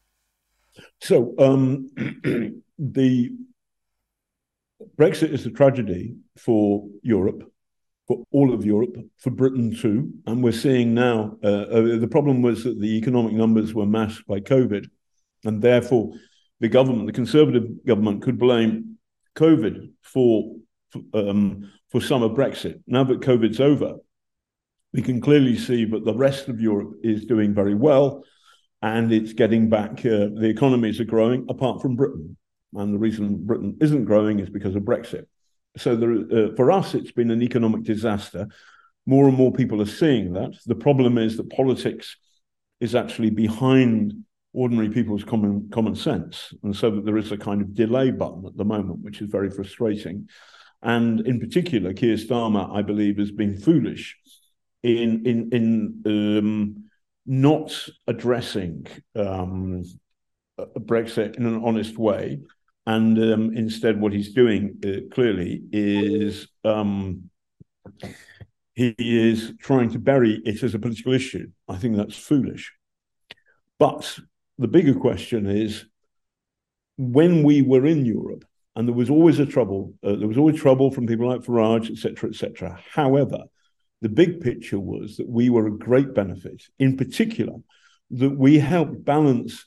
So 1.00 1.34
um 1.38 1.90
the 2.78 3.32
Brexit 4.96 5.32
is 5.32 5.44
a 5.46 5.50
tragedy 5.50 6.14
for 6.36 6.86
Europe, 7.02 7.50
for 8.06 8.24
all 8.30 8.54
of 8.54 8.64
Europe, 8.64 8.96
for 9.18 9.30
Britain 9.30 9.74
too. 9.74 10.12
And 10.26 10.42
we're 10.42 10.52
seeing 10.52 10.94
now 10.94 11.36
uh, 11.42 11.46
uh, 11.46 11.98
the 11.98 12.08
problem 12.08 12.42
was 12.42 12.64
that 12.64 12.80
the 12.80 12.96
economic 12.96 13.32
numbers 13.32 13.74
were 13.74 13.86
masked 13.86 14.26
by 14.26 14.40
COVID. 14.40 14.88
And 15.44 15.62
therefore, 15.62 16.12
the 16.60 16.68
government, 16.68 17.06
the 17.06 17.12
Conservative 17.12 17.84
government, 17.84 18.22
could 18.22 18.38
blame 18.38 18.98
COVID 19.36 19.90
for, 20.02 20.56
um, 21.14 21.70
for 21.90 22.00
some 22.00 22.22
of 22.22 22.32
Brexit. 22.32 22.80
Now 22.86 23.04
that 23.04 23.20
COVID's 23.20 23.60
over, 23.60 23.96
we 24.92 25.02
can 25.02 25.20
clearly 25.20 25.56
see 25.56 25.84
that 25.84 26.04
the 26.04 26.14
rest 26.14 26.48
of 26.48 26.60
Europe 26.60 26.94
is 27.02 27.24
doing 27.24 27.54
very 27.54 27.74
well 27.74 28.24
and 28.80 29.12
it's 29.12 29.32
getting 29.32 29.68
back, 29.68 29.98
uh, 30.06 30.30
the 30.34 30.48
economies 30.48 31.00
are 31.00 31.04
growing 31.04 31.46
apart 31.48 31.82
from 31.82 31.96
Britain. 31.96 32.37
And 32.74 32.94
the 32.94 32.98
reason 32.98 33.46
Britain 33.46 33.76
isn't 33.80 34.04
growing 34.04 34.40
is 34.40 34.50
because 34.50 34.76
of 34.76 34.82
Brexit. 34.82 35.24
So 35.76 35.96
there, 35.96 36.12
uh, 36.12 36.56
for 36.56 36.70
us, 36.70 36.94
it's 36.94 37.12
been 37.12 37.30
an 37.30 37.42
economic 37.42 37.84
disaster. 37.84 38.48
More 39.06 39.28
and 39.28 39.36
more 39.36 39.52
people 39.52 39.80
are 39.80 39.86
seeing 39.86 40.32
that. 40.34 40.54
The 40.66 40.74
problem 40.74 41.18
is 41.18 41.36
that 41.36 41.50
politics 41.50 42.16
is 42.80 42.94
actually 42.94 43.30
behind 43.30 44.24
ordinary 44.52 44.90
people's 44.90 45.24
common 45.24 45.68
common 45.70 45.94
sense, 45.94 46.52
and 46.62 46.74
so 46.74 46.90
that 46.90 47.04
there 47.04 47.16
is 47.16 47.32
a 47.32 47.36
kind 47.36 47.60
of 47.60 47.74
delay 47.74 48.10
button 48.10 48.44
at 48.46 48.56
the 48.56 48.64
moment, 48.64 49.00
which 49.00 49.20
is 49.20 49.30
very 49.30 49.50
frustrating. 49.50 50.28
And 50.82 51.26
in 51.26 51.40
particular, 51.40 51.92
Keir 51.92 52.16
Starmer, 52.16 52.74
I 52.74 52.82
believe, 52.82 53.18
has 53.18 53.30
been 53.30 53.58
foolish 53.58 54.16
in 54.82 55.26
in 55.26 55.50
in 55.52 56.02
um, 56.06 56.84
not 57.26 57.88
addressing 58.06 58.86
um, 59.14 59.84
Brexit 60.58 61.36
in 61.36 61.46
an 61.46 61.62
honest 61.64 61.98
way 61.98 62.40
and 62.88 63.18
um, 63.18 63.54
instead, 63.54 64.00
what 64.00 64.14
he's 64.14 64.32
doing 64.32 64.78
uh, 64.82 65.14
clearly 65.14 65.62
is 65.72 66.48
um, 66.64 67.28
he 68.72 68.94
is 68.98 69.52
trying 69.60 69.90
to 69.90 69.98
bury 69.98 70.40
it 70.42 70.62
as 70.62 70.72
a 70.72 70.78
political 70.78 71.12
issue. 71.12 71.50
I 71.68 71.76
think 71.76 71.98
that's 71.98 72.16
foolish. 72.16 72.72
But 73.78 74.18
the 74.56 74.68
bigger 74.68 74.94
question 74.94 75.50
is 75.50 75.84
when 76.96 77.42
we 77.42 77.60
were 77.60 77.84
in 77.84 78.06
Europe, 78.06 78.46
and 78.74 78.88
there 78.88 78.94
was 78.94 79.10
always 79.10 79.38
a 79.38 79.44
trouble, 79.44 79.92
uh, 80.02 80.16
there 80.16 80.28
was 80.28 80.38
always 80.38 80.58
trouble 80.58 80.90
from 80.90 81.06
people 81.06 81.28
like 81.28 81.42
Farage, 81.42 81.90
etc., 81.90 82.30
etc. 82.30 82.80
However, 82.90 83.40
the 84.00 84.08
big 84.08 84.40
picture 84.40 84.80
was 84.80 85.18
that 85.18 85.28
we 85.28 85.50
were 85.50 85.66
a 85.66 85.78
great 85.78 86.14
benefit, 86.14 86.62
in 86.78 86.96
particular, 86.96 87.56
that 88.12 88.30
we 88.30 88.58
helped 88.58 89.04
balance 89.04 89.66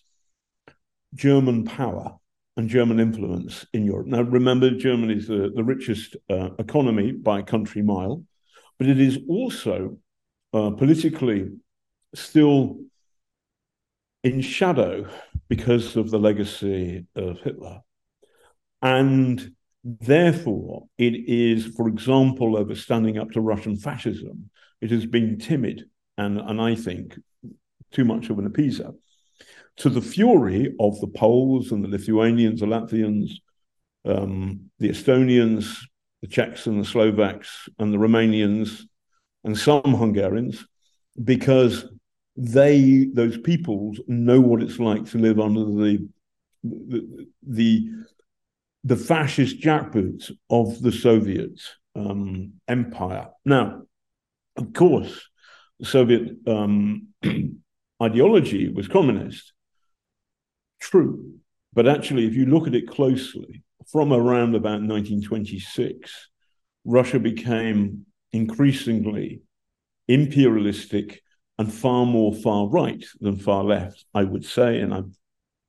German 1.14 1.66
power 1.66 2.18
and 2.58 2.70
German 2.70 3.00
influence 3.00 3.66
in 3.74 3.86
Europe. 3.86 4.08
Now, 4.08 4.22
remember, 4.22 4.72
Germany 4.72 5.16
is 5.16 5.28
the, 5.28 5.52
the 5.56 5.64
richest 5.64 6.16
uh, 6.30 6.50
economy 6.60 7.12
by 7.12 7.42
country 7.42 7.82
mile, 7.82 8.24
but 8.78 8.88
it 8.88 9.00
is 9.00 9.20
also 9.30 9.98
uh, 10.54 10.72
politically 10.72 11.50
still 12.14 12.80
in 14.24 14.42
shadow 14.42 15.08
because 15.48 15.96
of 15.96 16.12
the 16.12 16.20
legacy 16.20 17.06
of 17.16 17.40
Hitler. 17.40 17.82
And 18.82 19.54
therefore, 19.84 20.88
it 20.98 21.14
is, 21.28 21.68
for 21.76 21.88
example, 21.88 22.58
over 22.58 22.76
standing 22.76 23.18
up 23.18 23.32
to 23.32 23.42
Russian 23.42 23.78
fascism, 23.78 24.50
it 24.82 24.92
has 24.92 25.06
been 25.06 25.40
timid 25.40 25.86
and, 26.18 26.40
and 26.40 26.62
I 26.62 26.76
think 26.76 27.18
too 27.92 28.06
much 28.06 28.30
of 28.30 28.40
an 28.40 28.50
appeaser. 28.50 28.94
To 29.78 29.90
the 29.90 30.02
fury 30.02 30.76
of 30.80 31.00
the 31.00 31.08
Poles 31.08 31.72
and 31.72 31.84
the 31.84 31.88
Lithuanians, 31.88 32.60
the 32.60 32.66
Latvians, 32.66 33.32
um, 34.06 34.70
the 34.80 34.90
Estonians, 34.90 35.78
the 36.22 36.28
Czechs 36.28 36.68
and 36.68 36.80
the 36.80 36.86
Slovaks, 36.86 37.70
and 37.80 37.94
the 37.94 37.98
Romanians, 37.98 38.82
and 39.44 39.58
some 39.58 39.84
Hungarians, 39.84 40.66
because 41.24 41.86
they 42.38 43.08
those 43.14 43.38
peoples 43.38 44.00
know 44.08 44.40
what 44.40 44.62
it's 44.62 44.80
like 44.80 45.06
to 45.06 45.18
live 45.18 45.40
under 45.40 45.66
the 45.66 46.08
the 46.64 47.28
the, 47.44 47.90
the 48.84 48.96
fascist 48.96 49.60
jackboots 49.60 50.32
of 50.50 50.82
the 50.82 50.92
Soviet 50.92 51.60
um, 51.96 52.54
empire. 52.68 53.28
Now, 53.46 53.84
of 54.56 54.74
course, 54.74 55.28
the 55.80 55.86
Soviet 55.86 56.38
um, 56.48 57.08
ideology 58.04 58.70
was 58.70 58.88
communist. 58.88 59.54
True, 60.82 61.36
but 61.74 61.88
actually, 61.88 62.26
if 62.26 62.34
you 62.34 62.46
look 62.46 62.68
at 62.68 62.76
it 62.76 62.90
closely, 62.90 63.64
from 63.92 64.12
around 64.12 64.56
about 64.56 64.82
1926, 64.82 66.30
Russia 66.86 67.20
became 67.20 68.06
increasingly 68.32 69.42
imperialistic 70.08 71.22
and 71.58 71.72
far 71.72 72.06
more 72.06 72.34
far 72.34 72.68
right 72.68 73.06
than 73.20 73.38
far 73.38 73.64
left, 73.64 74.06
I 74.14 74.24
would 74.24 74.46
say. 74.46 74.80
And 74.80 74.94
I've 74.94 75.14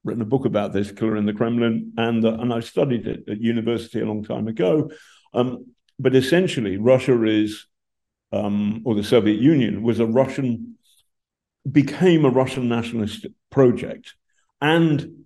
written 0.04 0.22
a 0.22 0.26
book 0.26 0.46
about 0.46 0.72
this, 0.72 0.90
Killer 0.90 1.16
in 1.16 1.26
the 1.26 1.32
Kremlin, 1.32 1.92
and 1.96 2.24
uh, 2.24 2.34
and 2.34 2.52
I 2.52 2.60
studied 2.60 3.06
it 3.06 3.28
at 3.28 3.40
university 3.40 4.00
a 4.00 4.06
long 4.06 4.24
time 4.24 4.48
ago. 4.48 4.90
Um, 5.34 5.66
but 5.98 6.14
essentially, 6.14 6.76
Russia 6.78 7.22
is, 7.24 7.66
um, 8.32 8.82
or 8.84 8.94
the 8.94 9.04
Soviet 9.04 9.40
Union 9.40 9.82
was 9.82 10.00
a 10.00 10.06
Russian, 10.06 10.76
became 11.70 12.24
a 12.24 12.30
Russian 12.30 12.68
nationalist 12.68 13.26
project, 13.50 14.14
and 14.62 15.24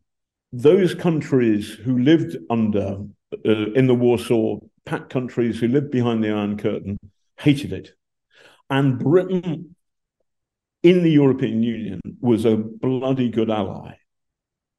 those 0.52 0.94
countries 0.94 1.70
who 1.70 1.98
lived 1.98 2.36
under 2.48 3.04
uh, 3.46 3.72
in 3.74 3.86
the 3.86 3.94
Warsaw 3.94 4.60
Pact 4.86 5.10
countries 5.10 5.60
who 5.60 5.68
lived 5.68 5.90
behind 5.90 6.24
the 6.24 6.30
Iron 6.30 6.56
Curtain 6.56 6.98
hated 7.38 7.72
it, 7.72 7.90
and 8.70 8.98
Britain 8.98 9.76
in 10.82 11.02
the 11.02 11.10
European 11.10 11.62
Union 11.62 12.00
was 12.20 12.44
a 12.44 12.56
bloody 12.56 13.28
good 13.28 13.50
ally. 13.50 13.94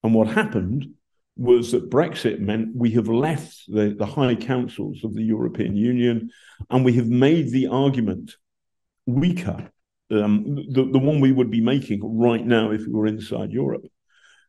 And 0.04 0.14
what 0.14 0.28
happened 0.28 0.96
was 1.36 1.72
that 1.72 1.90
Brexit 1.90 2.40
meant 2.40 2.76
we 2.76 2.92
have 2.92 3.10
left 3.10 3.64
the, 3.68 3.94
the 3.98 4.06
high 4.06 4.36
councils 4.36 5.04
of 5.04 5.14
the 5.14 5.24
European 5.24 5.76
Union 5.76 6.32
and 6.70 6.84
we 6.84 6.94
have 6.94 7.08
made 7.08 7.52
the 7.52 7.68
argument 7.68 8.36
weaker, 9.06 9.70
um, 10.12 10.56
the, 10.72 10.90
the 10.92 11.00
one 11.00 11.20
we 11.20 11.32
would 11.32 11.52
be 11.52 11.62
making 11.62 12.00
right 12.04 12.46
now 12.46 12.72
if 12.72 12.82
we 12.82 12.94
were 12.94 13.06
inside 13.06 13.52
Europe. 13.52 13.86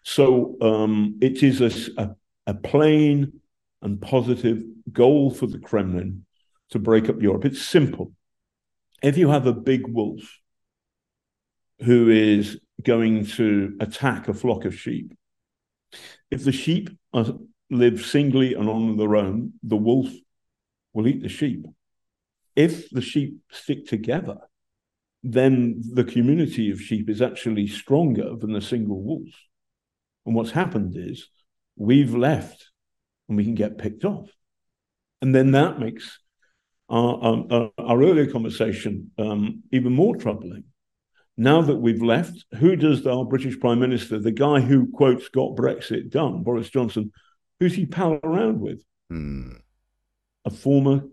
So 0.08 0.56
um, 0.62 1.18
it 1.20 1.42
is 1.42 1.60
a, 1.60 2.02
a, 2.02 2.10
a 2.46 2.54
plain 2.54 3.42
and 3.82 4.00
positive 4.00 4.64
goal 4.90 5.30
for 5.30 5.46
the 5.46 5.58
Kremlin 5.58 6.24
to 6.70 6.78
break 6.78 7.10
up 7.10 7.20
Europe. 7.20 7.44
It's 7.44 7.60
simple. 7.60 8.12
If 9.02 9.18
you 9.18 9.28
have 9.28 9.46
a 9.46 9.52
big 9.52 9.86
wolf 9.86 10.22
who 11.80 12.08
is 12.08 12.58
going 12.82 13.26
to 13.26 13.76
attack 13.80 14.28
a 14.28 14.32
flock 14.32 14.64
of 14.64 14.74
sheep. 14.74 15.12
If 16.30 16.42
the 16.42 16.52
sheep 16.52 16.88
are, 17.12 17.26
live 17.68 18.00
singly 18.00 18.54
and 18.54 18.66
on 18.66 18.96
their 18.96 19.14
own, 19.14 19.52
the 19.62 19.76
wolf 19.76 20.08
will 20.94 21.06
eat 21.06 21.20
the 21.20 21.28
sheep. 21.28 21.66
If 22.56 22.88
the 22.88 23.02
sheep 23.02 23.40
stick 23.50 23.86
together, 23.86 24.38
then 25.22 25.82
the 25.92 26.04
community 26.04 26.70
of 26.70 26.80
sheep 26.80 27.10
is 27.10 27.20
actually 27.20 27.66
stronger 27.66 28.34
than 28.36 28.54
the 28.54 28.62
single 28.62 29.02
wolf. 29.02 29.28
And 30.28 30.36
what's 30.36 30.52
happened 30.52 30.94
is 30.96 31.28
we've 31.76 32.14
left 32.14 32.70
and 33.28 33.36
we 33.36 33.44
can 33.44 33.56
get 33.56 33.78
picked 33.78 34.04
off. 34.04 34.30
And 35.20 35.34
then 35.34 35.50
that 35.52 35.80
makes 35.80 36.20
our, 36.88 37.44
our, 37.50 37.70
our 37.76 38.02
earlier 38.02 38.30
conversation 38.30 39.10
um, 39.18 39.64
even 39.72 39.92
more 39.92 40.16
troubling 40.16 40.64
now 41.38 41.62
that 41.62 41.76
we've 41.76 42.02
left, 42.02 42.44
who 42.56 42.74
does 42.74 43.06
our 43.06 43.24
British 43.24 43.58
Prime 43.60 43.78
Minister, 43.78 44.18
the 44.18 44.32
guy 44.32 44.60
who 44.60 44.90
quotes 44.90 45.28
got 45.28 45.54
Brexit 45.54 46.10
done, 46.10 46.42
Boris 46.42 46.68
Johnson, 46.68 47.12
who's 47.60 47.74
he 47.74 47.86
pal 47.86 48.18
around 48.24 48.60
with? 48.60 48.82
Hmm. 49.08 49.52
A 50.44 50.50
former 50.50 51.04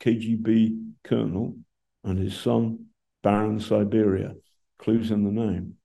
KGB 0.00 0.92
colonel 1.02 1.56
and 2.04 2.18
his 2.18 2.38
son, 2.38 2.86
Baron 3.22 3.58
Siberia. 3.58 4.34
Clues 4.78 5.10
in 5.10 5.24
the 5.24 5.30
name. 5.30 5.76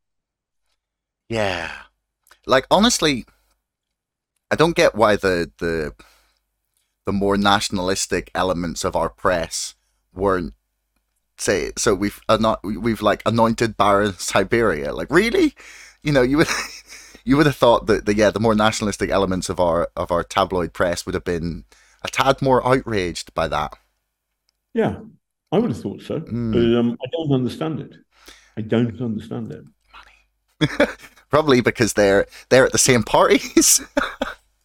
Yeah. 1.30 1.72
Like 2.48 2.66
honestly, 2.70 3.26
I 4.52 4.56
don't 4.56 4.76
get 4.76 4.96
why 4.96 5.16
the 5.16 5.52
the 5.60 5.94
the 7.06 7.14
more 7.14 7.38
nationalistic 7.38 8.32
elements 8.34 8.84
of 8.84 8.96
our 8.96 9.10
press 9.10 9.76
weren't 10.14 10.54
say 11.38 11.72
so 11.78 11.94
we've 11.94 12.20
not 12.30 12.64
we've 12.64 13.02
like 13.02 13.22
anointed 13.26 13.78
Baron 13.78 14.14
Siberia. 14.18 14.94
Like 14.94 15.12
really, 15.12 15.54
you 16.04 16.12
know, 16.12 16.22
you 16.22 16.38
would 16.38 16.48
you 17.26 17.38
would 17.38 17.46
have 17.46 17.56
thought 17.56 17.88
that 17.88 18.06
the 18.06 18.16
yeah 18.16 18.32
the 18.32 18.40
more 18.40 18.56
nationalistic 18.56 19.10
elements 19.10 19.50
of 19.50 19.60
our 19.60 19.90
of 19.96 20.12
our 20.12 20.24
tabloid 20.24 20.74
press 20.74 21.06
would 21.06 21.16
have 21.16 21.26
been 21.26 21.66
a 22.04 22.08
tad 22.08 22.42
more 22.42 22.66
outraged 22.66 23.34
by 23.34 23.48
that. 23.48 23.74
Yeah, 24.74 25.00
I 25.52 25.60
would 25.60 25.72
have 25.72 25.82
thought 25.82 26.02
so. 26.02 26.20
Mm. 26.20 26.80
Um, 26.80 26.98
I 27.04 27.08
don't 27.12 27.32
understand 27.34 27.80
it. 27.80 27.96
I 28.58 28.62
don't 28.62 29.00
understand 29.02 29.52
it. 29.52 29.64
Money. 29.94 30.92
Probably 31.36 31.60
because 31.60 31.92
they're 31.96 32.28
they're 32.48 32.66
at 32.66 32.72
the 32.72 32.78
same 32.78 33.04
parties. 33.04 33.82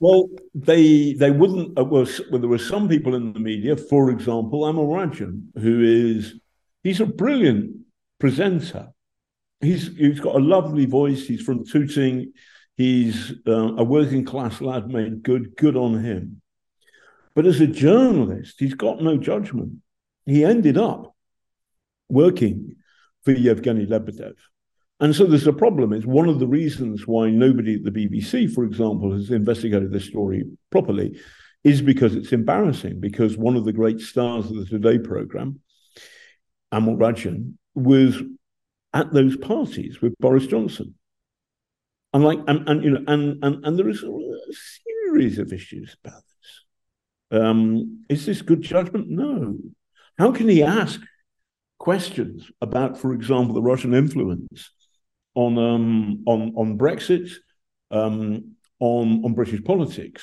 Well, 0.03 0.31
they 0.55 1.13
they 1.13 1.31
wouldn't. 1.31 1.79
Uh, 1.79 1.85
well, 1.85 2.07
there 2.31 2.49
were 2.49 2.57
some 2.57 2.89
people 2.89 3.15
in 3.15 3.35
the 3.35 3.39
media, 3.39 3.77
for 3.77 4.11
example, 4.11 4.63
Amol 4.63 4.89
Rajan, 4.89 5.49
who 5.61 5.83
is 5.83 6.41
He's 6.83 7.01
a 7.01 7.07
brilliant 7.07 7.77
presenter. 8.19 8.95
He's 9.61 9.95
he's 9.99 10.21
got 10.21 10.37
a 10.37 10.39
lovely 10.39 10.87
voice. 10.87 11.27
He's 11.27 11.43
from 11.43 11.67
Tooting. 11.67 12.33
He's 12.79 13.35
uh, 13.47 13.75
a 13.77 13.85
working 13.85 14.25
class 14.25 14.63
lad 14.63 14.89
made 14.89 15.23
good. 15.23 15.55
Good 15.57 15.77
on 15.77 16.03
him. 16.03 16.41
But 17.35 17.45
as 17.45 17.61
a 17.61 17.67
journalist, 17.67 18.55
he's 18.59 18.75
got 18.75 19.03
no 19.03 19.19
judgment. 19.19 19.83
He 20.25 20.47
ended 20.47 20.79
up 20.79 21.15
working 22.09 22.77
for 23.23 23.33
Yevgeny 23.33 23.85
Lebedev. 23.85 24.37
And 25.01 25.17
so 25.17 25.25
there's 25.25 25.47
a 25.47 25.53
problem. 25.53 25.95
It's 25.95 26.05
one 26.05 26.29
of 26.29 26.39
the 26.39 26.47
reasons 26.47 27.07
why 27.07 27.31
nobody 27.31 27.75
at 27.75 27.85
the 27.85 27.91
BBC, 27.91 28.53
for 28.53 28.65
example, 28.65 29.13
has 29.13 29.31
investigated 29.31 29.91
this 29.91 30.05
story 30.05 30.45
properly, 30.71 31.19
is 31.65 31.81
because 31.81 32.15
it's 32.15 32.33
embarrassing. 32.33 33.01
Because 33.01 33.39
one 33.39 33.57
of 33.57 33.65
the 33.65 33.73
great 33.73 34.01
stars 34.01 34.51
of 34.51 34.57
the 34.57 34.67
Today 34.67 34.99
program 34.99 35.61
Amol 36.73 36.99
Rajan 36.99 37.55
was 37.75 38.23
at 38.93 39.13
those 39.13 39.37
parties 39.39 40.03
with 40.03 40.15
Boris 40.21 40.47
Johnson. 40.47 40.95
And 42.13 42.23
like, 42.23 42.41
and, 42.47 42.69
and 42.69 42.85
you 42.85 42.91
know, 42.91 43.05
and, 43.07 43.43
and 43.43 43.65
and 43.65 43.79
there 43.79 43.89
is 43.89 44.03
a 44.03 44.11
series 45.07 45.39
of 45.39 45.53
issues 45.53 45.97
about 46.05 46.23
this. 47.31 47.41
Um, 47.41 48.05
is 48.09 48.27
this 48.27 48.43
good 48.43 48.61
judgment? 48.61 49.09
No. 49.09 49.57
How 50.19 50.33
can 50.33 50.49
he 50.49 50.63
ask 50.63 51.01
questions 51.79 52.51
about, 52.61 52.99
for 52.99 53.15
example, 53.15 53.55
the 53.55 53.63
Russian 53.63 53.95
influence 53.95 54.71
on 55.45 55.59
um, 55.59 56.23
on 56.27 56.41
on 56.57 56.79
Brexit, 56.79 57.29
um, 57.91 58.55
on 58.79 59.25
on 59.25 59.35
British 59.35 59.63
politics, 59.65 60.23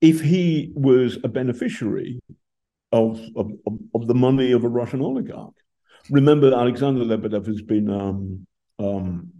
if 0.00 0.20
he 0.20 0.72
was 0.74 1.18
a 1.24 1.28
beneficiary 1.28 2.20
of, 2.92 3.20
of, 3.36 3.52
of 3.94 4.06
the 4.06 4.14
money 4.14 4.52
of 4.52 4.64
a 4.64 4.68
Russian 4.68 5.02
oligarch. 5.02 5.54
Remember, 6.10 6.54
Alexander 6.54 7.04
Lebedev 7.04 7.46
has 7.46 7.62
been 7.62 7.90
um, 7.90 8.46
um, 8.78 9.32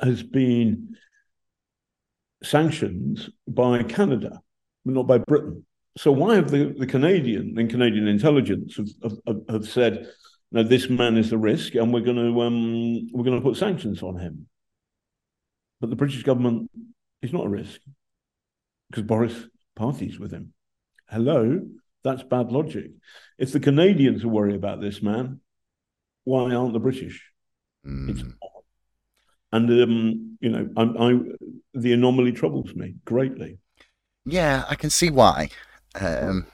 has 0.00 0.22
been 0.22 0.96
sanctioned 2.42 3.30
by 3.46 3.82
Canada, 3.82 4.40
but 4.84 4.94
not 4.94 5.06
by 5.06 5.18
Britain. 5.18 5.64
So 5.96 6.12
why 6.12 6.36
have 6.36 6.50
the, 6.50 6.74
the 6.78 6.86
Canadian 6.86 7.58
and 7.58 7.68
Canadian 7.68 8.06
intelligence 8.06 8.76
have, 8.76 9.12
have, 9.26 9.40
have 9.48 9.68
said, 9.68 10.08
"No, 10.50 10.62
this 10.62 10.88
man 10.88 11.16
is 11.16 11.32
a 11.32 11.38
risk, 11.38 11.74
and 11.74 11.92
we're 11.92 12.00
going 12.00 12.16
to 12.16 12.42
um, 12.42 13.08
we're 13.12 13.24
going 13.24 13.38
to 13.38 13.42
put 13.42 13.56
sanctions 13.56 14.02
on 14.02 14.18
him"? 14.18 14.48
But 15.80 15.90
the 15.90 15.96
British 15.96 16.22
government 16.22 16.70
is 17.22 17.32
not 17.32 17.46
a 17.46 17.50
risk 17.50 17.80
because 18.90 19.04
Boris 19.04 19.34
parties 19.76 20.18
with 20.18 20.32
him. 20.32 20.52
Hello, 21.08 21.62
That's 22.04 22.22
bad 22.22 22.52
logic. 22.52 22.90
If 23.38 23.52
the 23.52 23.60
Canadians 23.60 24.24
are 24.24 24.28
worried 24.28 24.56
about 24.56 24.80
this, 24.80 25.02
man, 25.02 25.40
why 26.24 26.54
aren't 26.54 26.72
the 26.72 26.80
British? 26.80 27.22
Mm. 27.86 28.10
It's 28.10 28.22
odd. 28.42 28.62
And 29.52 29.82
um, 29.82 30.38
you 30.40 30.50
know, 30.50 30.68
I, 30.76 30.82
I 30.82 31.18
the 31.74 31.92
anomaly 31.92 32.32
troubles 32.32 32.74
me 32.74 32.94
greatly. 33.04 33.58
Yeah, 34.26 34.64
I 34.68 34.74
can 34.74 34.90
see 34.90 35.10
why. 35.10 35.48
Um, 35.94 36.46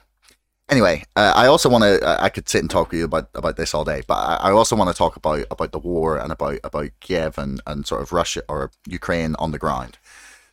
anyway, 0.69 1.03
uh, 1.15 1.33
I 1.35 1.47
also 1.47 1.69
want 1.69 1.83
to. 1.83 2.17
I 2.21 2.29
could 2.29 2.49
sit 2.49 2.61
and 2.61 2.69
talk 2.69 2.91
with 2.91 2.99
you 2.99 3.05
about, 3.05 3.29
about 3.35 3.57
this 3.57 3.73
all 3.73 3.85
day, 3.85 4.01
but 4.07 4.15
I, 4.15 4.49
I 4.49 4.51
also 4.51 4.75
want 4.75 4.89
to 4.89 4.97
talk 4.97 5.15
about 5.15 5.45
about 5.51 5.71
the 5.71 5.79
war 5.79 6.17
and 6.17 6.31
about 6.31 6.59
about 6.63 6.89
Kiev 6.99 7.37
and, 7.37 7.61
and 7.67 7.85
sort 7.85 8.01
of 8.01 8.11
Russia 8.11 8.41
or 8.49 8.71
Ukraine 8.87 9.35
on 9.39 9.51
the 9.51 9.59
ground. 9.59 9.97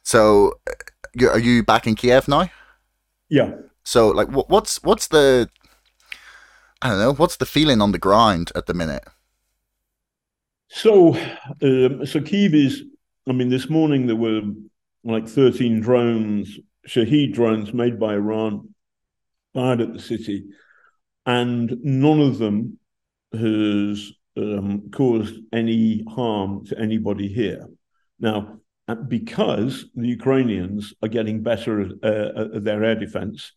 So, 0.03 0.59
uh, 0.69 0.73
you, 1.15 1.29
are 1.29 1.39
you 1.39 1.63
back 1.63 1.87
in 1.87 1.95
Kiev 1.95 2.29
now? 2.29 2.51
Yeah. 3.29 3.53
So, 3.85 4.09
like, 4.09 4.29
what, 4.29 4.49
what's 4.49 4.83
what's 4.83 5.09
the 5.09 5.49
I 6.81 6.89
don't 6.89 6.99
know 6.99 7.15
what's 7.15 7.37
the 7.37 7.47
feeling 7.47 7.81
on 7.81 7.93
the 7.93 7.99
ground 7.99 8.53
at 8.55 8.67
the 8.67 8.75
minute? 8.75 9.05
So, 10.69 11.17
um, 11.63 12.07
so 12.07 12.21
Kiev 12.21 12.55
is. 12.55 12.85
I 13.29 13.33
mean, 13.33 13.51
this 13.51 13.71
morning 13.71 14.09
there 14.09 14.17
were 14.17 14.43
like 15.05 15.29
thirteen 15.29 15.81
drones, 15.81 16.59
Shahed 16.87 17.35
drones 17.35 17.73
made 17.73 18.01
by 18.01 18.15
Iran, 18.15 18.72
fired 19.55 19.81
at 19.81 19.93
the 19.93 20.01
city, 20.01 20.45
and 21.27 21.77
none 21.83 22.21
of 22.21 22.39
them 22.39 22.79
has 23.33 24.13
um, 24.37 24.91
caused 24.91 25.35
any 25.53 26.05
harm 26.09 26.65
to 26.67 26.79
anybody 26.79 27.29
here. 27.29 27.67
Now, 28.19 28.59
uh, 28.89 28.95
because 28.95 29.87
the 29.95 30.09
Ukrainians 30.09 30.95
are 31.03 31.09
getting 31.09 31.43
better 31.43 31.81
at, 31.81 31.93
uh, 32.03 32.57
at 32.57 32.65
their 32.65 32.83
air 32.85 32.95
defense, 32.95 33.53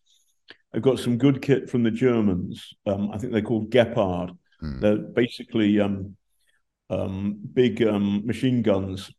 I've 0.74 0.82
got 0.82 1.00
some 1.00 1.18
good 1.18 1.42
kit 1.42 1.70
from 1.70 1.84
the 1.84 1.92
Germans. 1.92 2.74
Um, 2.86 3.12
I 3.12 3.18
think 3.18 3.32
they're 3.32 3.42
called 3.42 3.72
Gepard. 3.72 4.32
Hmm. 4.60 4.80
They're 4.80 4.98
basically 4.98 5.80
um, 5.80 6.18
um, 6.90 7.40
big 7.54 7.82
um, 7.82 8.26
machine 8.26 8.62
guns, 8.62 9.12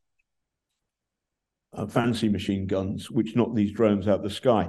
uh, 1.72 1.86
fancy 1.86 2.28
machine 2.28 2.66
guns, 2.66 3.10
which 3.10 3.34
knock 3.34 3.54
these 3.54 3.72
drones 3.72 4.06
out 4.06 4.18
of 4.18 4.22
the 4.22 4.30
sky. 4.30 4.68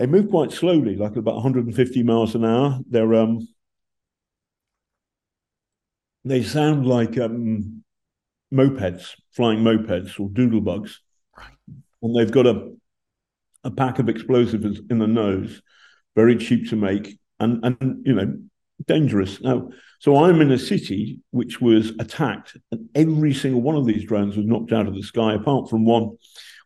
They 0.00 0.06
move 0.06 0.30
quite 0.30 0.50
slowly, 0.50 0.96
like 0.96 1.16
about 1.16 1.34
150 1.34 2.02
miles 2.04 2.34
an 2.34 2.42
hour. 2.42 2.78
They're 2.88 3.14
um, 3.16 3.46
they 6.24 6.42
sound 6.42 6.86
like 6.86 7.18
um, 7.18 7.84
mopeds, 8.50 9.10
flying 9.32 9.58
mopeds 9.58 10.18
or 10.18 10.30
doodlebugs, 10.30 10.94
and 12.00 12.16
they've 12.16 12.32
got 12.32 12.46
a 12.46 12.72
a 13.62 13.70
pack 13.70 13.98
of 13.98 14.08
explosives 14.08 14.80
in 14.88 15.00
the 15.00 15.06
nose, 15.06 15.60
very 16.16 16.36
cheap 16.36 16.70
to 16.70 16.76
make, 16.76 17.18
and 17.38 17.62
and 17.62 18.02
you 18.06 18.14
know 18.14 18.38
dangerous. 18.86 19.38
Now, 19.42 19.68
so 19.98 20.24
I'm 20.24 20.40
in 20.40 20.50
a 20.50 20.58
city 20.58 21.20
which 21.30 21.60
was 21.60 21.90
attacked, 21.98 22.56
and 22.72 22.88
every 22.94 23.34
single 23.34 23.60
one 23.60 23.76
of 23.76 23.84
these 23.84 24.06
drones 24.06 24.38
was 24.38 24.46
knocked 24.46 24.72
out 24.72 24.86
of 24.86 24.94
the 24.94 25.02
sky, 25.02 25.34
apart 25.34 25.68
from 25.68 25.84
one 25.84 26.16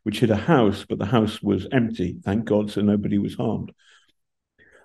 which 0.04 0.20
hit 0.20 0.30
a 0.30 0.36
house, 0.36 0.86
but 0.88 0.98
the 0.98 1.06
house 1.06 1.42
was 1.42 1.66
empty, 1.72 2.16
thank 2.24 2.44
God, 2.44 2.70
so 2.70 2.80
nobody 2.80 3.18
was 3.18 3.34
harmed. 3.34 3.72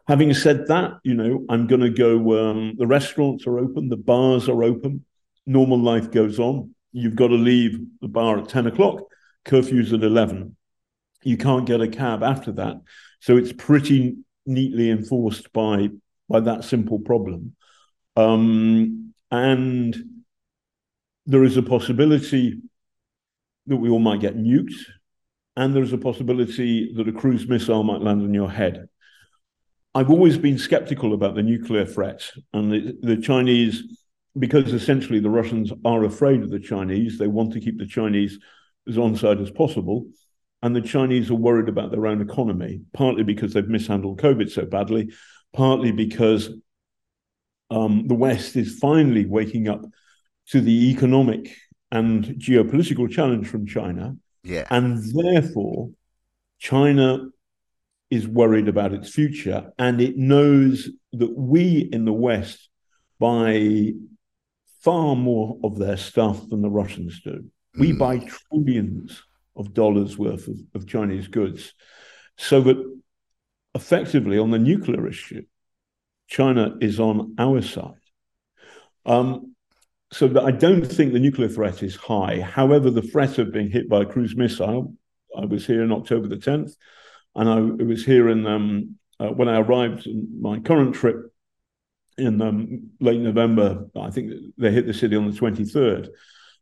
Having 0.07 0.33
said 0.33 0.67
that, 0.67 0.93
you 1.03 1.13
know, 1.13 1.45
I'm 1.49 1.67
going 1.67 1.81
to 1.81 1.89
go. 1.91 2.49
Um, 2.49 2.73
the 2.77 2.87
restaurants 2.87 3.45
are 3.45 3.59
open, 3.59 3.89
the 3.89 3.97
bars 3.97 4.49
are 4.49 4.63
open, 4.63 5.05
normal 5.45 5.77
life 5.77 6.09
goes 6.09 6.39
on. 6.39 6.73
You've 6.91 7.15
got 7.15 7.27
to 7.27 7.35
leave 7.35 7.79
the 8.01 8.07
bar 8.07 8.39
at 8.39 8.49
10 8.49 8.65
o'clock, 8.65 9.03
curfew's 9.45 9.93
at 9.93 10.03
11. 10.03 10.55
You 11.21 11.37
can't 11.37 11.67
get 11.67 11.81
a 11.81 11.87
cab 11.87 12.23
after 12.23 12.53
that. 12.53 12.77
So 13.19 13.37
it's 13.37 13.53
pretty 13.53 14.17
neatly 14.47 14.89
enforced 14.89 15.53
by, 15.53 15.89
by 16.27 16.39
that 16.39 16.63
simple 16.63 16.99
problem. 16.99 17.55
Um, 18.15 19.13
and 19.29 19.95
there 21.27 21.43
is 21.43 21.57
a 21.57 21.61
possibility 21.61 22.59
that 23.67 23.77
we 23.77 23.89
all 23.89 23.99
might 23.99 24.21
get 24.21 24.35
nuked, 24.35 24.73
and 25.55 25.75
there's 25.75 25.93
a 25.93 25.97
possibility 25.97 26.93
that 26.93 27.07
a 27.07 27.11
cruise 27.11 27.47
missile 27.47 27.83
might 27.83 28.01
land 28.01 28.21
on 28.21 28.33
your 28.33 28.49
head. 28.49 28.87
I've 29.95 30.11
always 30.11 30.37
been 30.37 30.57
skeptical 30.57 31.13
about 31.13 31.35
the 31.35 31.43
nuclear 31.43 31.85
threat, 31.85 32.29
and 32.53 32.71
the, 32.71 32.97
the 33.01 33.17
Chinese, 33.17 33.83
because 34.37 34.71
essentially 34.71 35.19
the 35.19 35.29
Russians 35.29 35.71
are 35.83 36.03
afraid 36.03 36.41
of 36.41 36.51
the 36.51 36.59
Chinese, 36.59 37.17
they 37.17 37.27
want 37.27 37.53
to 37.53 37.59
keep 37.59 37.77
the 37.77 37.87
Chinese 37.87 38.39
as 38.87 38.97
on 38.97 39.15
side 39.15 39.41
as 39.41 39.51
possible. 39.51 40.07
And 40.61 40.75
the 40.75 40.81
Chinese 40.81 41.31
are 41.31 41.35
worried 41.35 41.69
about 41.69 41.91
their 41.91 42.05
own 42.05 42.21
economy, 42.21 42.81
partly 42.93 43.23
because 43.23 43.53
they've 43.53 43.67
mishandled 43.67 44.21
COVID 44.21 44.51
so 44.51 44.65
badly, 44.65 45.11
partly 45.53 45.91
because 45.91 46.49
um, 47.71 48.07
the 48.07 48.15
West 48.15 48.55
is 48.55 48.77
finally 48.77 49.25
waking 49.25 49.69
up 49.69 49.85
to 50.49 50.59
the 50.61 50.91
economic 50.91 51.55
and 51.91 52.25
geopolitical 52.25 53.09
challenge 53.09 53.47
from 53.47 53.65
China. 53.65 54.15
Yeah. 54.43 54.65
And 54.69 55.03
therefore, 55.13 55.91
China 56.59 57.29
is 58.09 58.27
worried 58.27 58.67
about 58.67 58.93
its 58.93 59.09
future. 59.09 59.71
And 59.77 60.01
it 60.01 60.17
knows 60.17 60.89
that 61.13 61.37
we 61.37 61.89
in 61.91 62.05
the 62.05 62.13
West 62.13 62.69
buy 63.19 63.93
far 64.81 65.15
more 65.15 65.59
of 65.63 65.77
their 65.77 65.97
stuff 65.97 66.47
than 66.49 66.61
the 66.61 66.69
Russians 66.69 67.21
do. 67.21 67.45
We 67.77 67.91
Mm. 67.91 67.99
buy 67.99 68.19
trillions 68.19 69.21
of 69.55 69.73
dollars 69.73 70.17
worth 70.17 70.47
of, 70.47 70.57
of 70.73 70.87
Chinese 70.87 71.27
goods. 71.27 71.73
So 72.37 72.61
that 72.61 72.77
effectively, 73.75 74.37
on 74.39 74.51
the 74.51 74.57
nuclear 74.59 75.07
issue, 75.07 75.43
China 76.27 76.77
is 76.79 76.99
on 76.99 77.35
our 77.37 77.61
side. 77.61 77.93
Um, 79.05 79.55
so 80.11 80.27
that 80.27 80.43
I 80.43 80.51
don't 80.51 80.85
think 80.85 81.13
the 81.13 81.19
nuclear 81.19 81.49
threat 81.49 81.83
is 81.83 81.95
high. 81.95 82.41
However, 82.41 82.89
the 82.89 83.01
threat 83.01 83.37
of 83.37 83.53
being 83.53 83.69
hit 83.69 83.87
by 83.89 84.01
a 84.01 84.05
cruise 84.05 84.35
missile, 84.35 84.95
I 85.37 85.45
was 85.45 85.65
here 85.65 85.83
in 85.83 85.91
October 85.91 86.27
the 86.27 86.37
10th, 86.37 86.73
and 87.35 87.47
I 87.49 87.83
was 87.83 88.03
here 88.05 88.29
in 88.29 88.45
um, 88.47 88.95
uh, 89.19 89.27
when 89.27 89.47
I 89.47 89.59
arrived 89.59 90.07
in 90.07 90.41
my 90.41 90.59
current 90.59 90.95
trip 90.95 91.31
in 92.17 92.41
um, 92.41 92.89
late 92.99 93.19
November. 93.19 93.85
I 93.95 94.09
think 94.09 94.33
they 94.57 94.71
hit 94.71 94.87
the 94.87 94.93
city 94.93 95.15
on 95.15 95.29
the 95.29 95.37
23rd, 95.37 96.09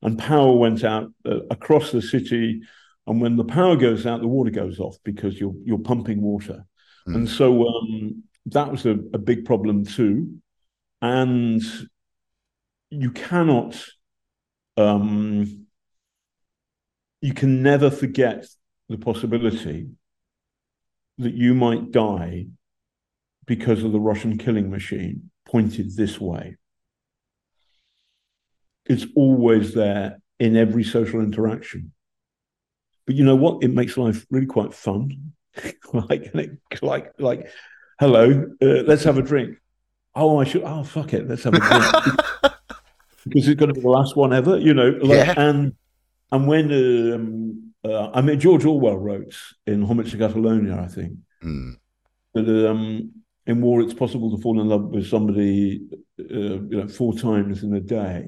and 0.01 0.19
power 0.19 0.53
went 0.55 0.83
out 0.83 1.11
uh, 1.25 1.39
across 1.49 1.91
the 1.91 2.01
city. 2.01 2.61
And 3.07 3.21
when 3.21 3.37
the 3.37 3.45
power 3.45 3.77
goes 3.77 4.05
out, 4.05 4.19
the 4.19 4.27
water 4.27 4.51
goes 4.51 4.79
off 4.79 4.97
because 5.05 5.39
you're 5.39 5.55
you're 5.63 5.79
pumping 5.79 6.21
water, 6.21 6.65
Mm. 7.07 7.15
and 7.15 7.29
so 7.29 7.65
um, 7.65 8.23
that 8.47 8.69
was 8.69 8.85
a, 8.85 8.99
a 9.13 9.17
big 9.17 9.45
problem 9.45 9.85
too. 9.85 10.41
And 11.01 11.61
you 12.89 13.11
cannot, 13.11 13.83
um, 14.77 15.67
you 17.21 17.33
can 17.33 17.61
never 17.61 17.89
forget 17.89 18.45
the 18.89 18.97
possibility 18.97 19.89
that 21.17 21.33
you 21.33 21.53
might 21.53 21.91
die 21.91 22.47
because 23.45 23.83
of 23.83 23.91
the 23.91 23.99
Russian 23.99 24.37
killing 24.37 24.69
machine 24.69 25.31
pointed 25.45 25.95
this 25.95 26.19
way. 26.19 26.57
It's 28.85 29.05
always 29.15 29.73
there 29.73 30.19
in 30.39 30.55
every 30.55 30.83
social 30.83 31.21
interaction. 31.21 31.91
But 33.05 33.15
you 33.15 33.23
know 33.23 33.35
what? 33.35 33.63
It 33.63 33.69
makes 33.69 33.97
life 33.97 34.25
really 34.29 34.45
quite 34.45 34.73
fun. 34.73 35.33
like, 35.93 36.33
like, 36.81 37.13
like, 37.17 37.47
hello, 37.99 38.45
uh, 38.61 38.65
let's 38.85 39.03
have 39.03 39.17
a 39.17 39.21
drink. 39.21 39.57
Oh, 40.13 40.39
I 40.39 40.43
should. 40.43 40.63
Oh, 40.63 40.83
fuck 40.83 41.13
it, 41.13 41.27
let's 41.27 41.43
have 41.43 41.53
a 41.53 41.59
drink 41.59 42.53
because 43.27 43.47
it's 43.47 43.59
going 43.59 43.69
to 43.69 43.73
be 43.73 43.81
the 43.81 43.89
last 43.89 44.15
one 44.15 44.33
ever. 44.33 44.57
You 44.57 44.73
know, 44.73 44.89
like, 45.01 45.27
Yeah. 45.27 45.33
and 45.37 45.73
and 46.31 46.47
when 46.47 46.65
um, 46.71 47.73
uh, 47.85 48.09
I 48.11 48.21
mean 48.21 48.39
George 48.39 48.65
Orwell 48.65 48.97
wrote 48.97 49.35
in 49.65 49.83
Homage 49.83 50.11
to 50.11 50.17
Catalonia, 50.17 50.81
I 50.81 50.87
think 50.87 51.13
Mm. 51.43 51.77
that 52.33 52.69
um, 52.69 53.11
in 53.45 53.61
war 53.61 53.81
it's 53.81 53.93
possible 53.93 54.35
to 54.35 54.41
fall 54.41 54.59
in 54.59 54.67
love 54.67 54.85
with 54.85 55.07
somebody 55.07 55.81
uh, 56.19 56.23
you 56.71 56.77
know 56.77 56.87
four 56.87 57.13
times 57.13 57.63
in 57.63 57.73
a 57.75 57.79
day, 57.79 58.27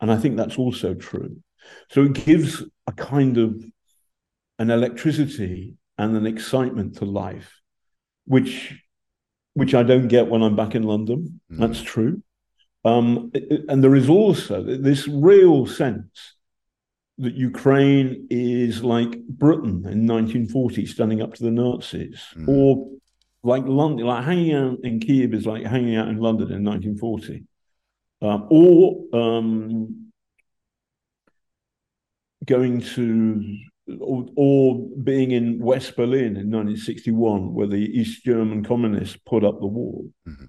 and 0.00 0.12
I 0.12 0.16
think 0.16 0.36
that's 0.36 0.58
also 0.58 0.94
true. 0.94 1.36
So 1.90 2.02
it 2.02 2.12
gives 2.12 2.62
a 2.86 2.92
kind 2.92 3.38
of 3.38 3.64
an 4.58 4.70
electricity 4.70 5.74
and 5.96 6.16
an 6.16 6.26
excitement 6.26 6.96
to 6.98 7.04
life, 7.06 7.50
which 8.26 8.78
which 9.54 9.74
I 9.74 9.82
don't 9.84 10.08
get 10.08 10.28
when 10.28 10.42
I'm 10.42 10.56
back 10.56 10.74
in 10.74 10.82
London. 10.82 11.40
Mm. 11.50 11.58
That's 11.60 11.80
true. 11.80 12.22
Um, 12.84 13.32
and 13.68 13.82
there 13.82 13.94
is 13.94 14.10
also 14.10 14.62
this 14.62 15.08
real 15.08 15.66
sense 15.66 16.34
that 17.18 17.34
Ukraine 17.34 18.26
is 18.28 18.82
like 18.82 19.18
Britain 19.26 19.86
in 19.86 20.06
1940, 20.06 20.86
standing 20.86 21.22
up 21.22 21.34
to 21.34 21.44
the 21.44 21.50
Nazis, 21.50 22.20
Mm. 22.36 22.48
or 22.48 22.90
like 23.42 23.64
London, 23.66 24.06
like 24.06 24.24
hanging 24.24 24.54
out 24.54 24.78
in 24.82 25.00
Kiev 25.00 25.34
is 25.34 25.46
like 25.46 25.64
hanging 25.64 25.96
out 25.96 26.08
in 26.08 26.18
London 26.18 26.50
in 26.50 26.64
1940, 26.64 27.44
um, 28.22 28.46
or 28.50 29.04
um, 29.12 30.10
going 32.44 32.80
to 32.80 33.58
or, 34.00 34.26
or, 34.34 34.88
being 35.02 35.32
in 35.32 35.58
West 35.58 35.94
Berlin 35.94 36.36
in 36.38 36.50
1961, 36.50 37.52
where 37.52 37.66
the 37.66 37.76
East 37.76 38.24
German 38.24 38.64
communists 38.64 39.18
put 39.26 39.44
up 39.44 39.60
the 39.60 39.66
wall. 39.66 40.10
Mm-hmm. 40.26 40.46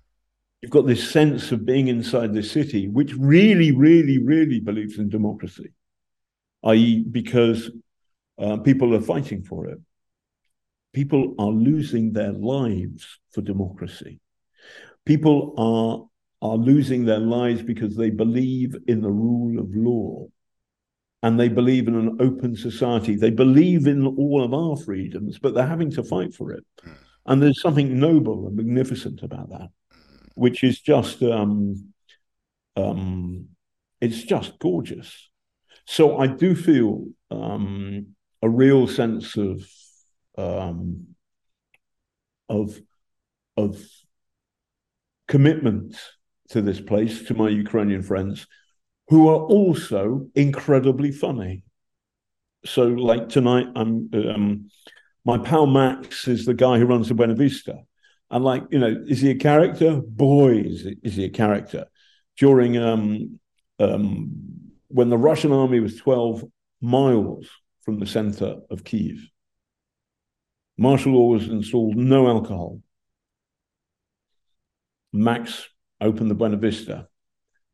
You've 0.66 0.72
got 0.72 0.88
this 0.88 1.12
sense 1.12 1.52
of 1.52 1.64
being 1.64 1.90
inside 1.90 2.34
the 2.34 2.42
city, 2.42 2.88
which 2.88 3.14
really, 3.14 3.72
really, 3.72 4.18
really 4.18 4.60
believes 4.60 4.98
in 4.98 5.10
democracy, 5.10 5.74
i.e., 6.64 7.04
because 7.04 7.70
uh, 8.40 8.58
people 8.58 8.96
are 8.96 9.02
fighting 9.02 9.44
for 9.44 9.68
it. 9.68 9.78
People 10.92 11.36
are 11.38 11.52
losing 11.52 12.14
their 12.14 12.32
lives 12.32 13.20
for 13.32 13.42
democracy. 13.42 14.20
People 15.06 15.54
are 15.56 16.08
are 16.42 16.58
losing 16.58 17.06
their 17.06 17.20
lives 17.20 17.62
because 17.62 17.96
they 17.96 18.10
believe 18.10 18.76
in 18.88 19.02
the 19.02 19.12
rule 19.12 19.60
of 19.60 19.68
law 19.76 20.26
and 21.22 21.40
they 21.40 21.48
believe 21.48 21.88
in 21.88 21.94
an 21.94 22.18
open 22.20 22.56
society. 22.56 23.16
They 23.16 23.30
believe 23.30 23.86
in 23.86 24.08
all 24.08 24.44
of 24.44 24.52
our 24.52 24.76
freedoms, 24.78 25.38
but 25.38 25.54
they're 25.54 25.68
having 25.68 25.92
to 25.92 26.04
fight 26.04 26.34
for 26.34 26.54
it. 26.54 26.66
Hmm. 26.84 26.92
And 27.28 27.44
there's 27.44 27.62
something 27.62 28.00
noble 28.00 28.48
and 28.48 28.56
magnificent 28.56 29.22
about 29.22 29.52
that, 29.52 29.70
which 30.36 30.64
is 30.64 30.80
just 30.80 31.22
um, 31.24 31.94
um, 32.76 33.48
it's 34.02 34.24
just 34.24 34.60
gorgeous. 34.60 35.30
So 35.88 36.18
I 36.18 36.28
do 36.28 36.56
feel 36.56 37.08
um, 37.32 38.16
a 38.42 38.50
real 38.50 38.88
sense 38.88 39.38
of 39.38 39.68
um, 40.38 41.08
of 42.50 42.80
of 43.58 43.82
commitment 45.28 45.96
to 46.50 46.62
this 46.62 46.80
place 46.80 47.24
to 47.24 47.34
my 47.34 47.50
Ukrainian 47.50 48.04
friends 48.04 48.48
who 49.08 49.28
are 49.30 49.40
also 49.40 50.28
incredibly 50.36 51.12
funny. 51.12 51.64
So, 52.66 52.88
like 52.88 53.30
tonight, 53.30 53.68
I'm 53.76 54.10
um, 54.14 54.70
my 55.24 55.38
pal 55.38 55.68
Max 55.68 56.28
is 56.28 56.46
the 56.46 56.54
guy 56.54 56.80
who 56.80 56.86
runs 56.86 57.10
the 57.10 57.14
Buena 57.14 57.36
Vista, 57.36 57.84
and 58.32 58.44
like 58.44 58.64
you 58.72 58.80
know, 58.80 59.04
is 59.08 59.22
he 59.22 59.32
a 59.32 59.36
character? 59.36 60.02
Boy, 60.02 60.60
is, 60.60 60.88
is 61.04 61.16
he 61.16 61.26
a 61.26 61.30
character. 61.30 61.86
During 62.38 62.78
um, 62.78 63.40
um, 63.80 64.32
when 64.88 65.10
the 65.10 65.18
Russian 65.18 65.52
army 65.52 65.80
was 65.80 65.98
12 65.98 66.44
miles 66.82 67.48
from 67.82 68.00
the 68.00 68.06
center 68.06 68.58
of 68.70 68.84
Kiev, 68.84 69.20
martial 70.78 71.14
law 71.14 71.28
was 71.28 71.48
installed, 71.48 71.96
no 71.96 72.28
alcohol. 72.28 72.82
Max 75.14 75.70
opened 76.02 76.30
the 76.30 76.36
Buena 76.36 76.58
Vista 76.58 77.08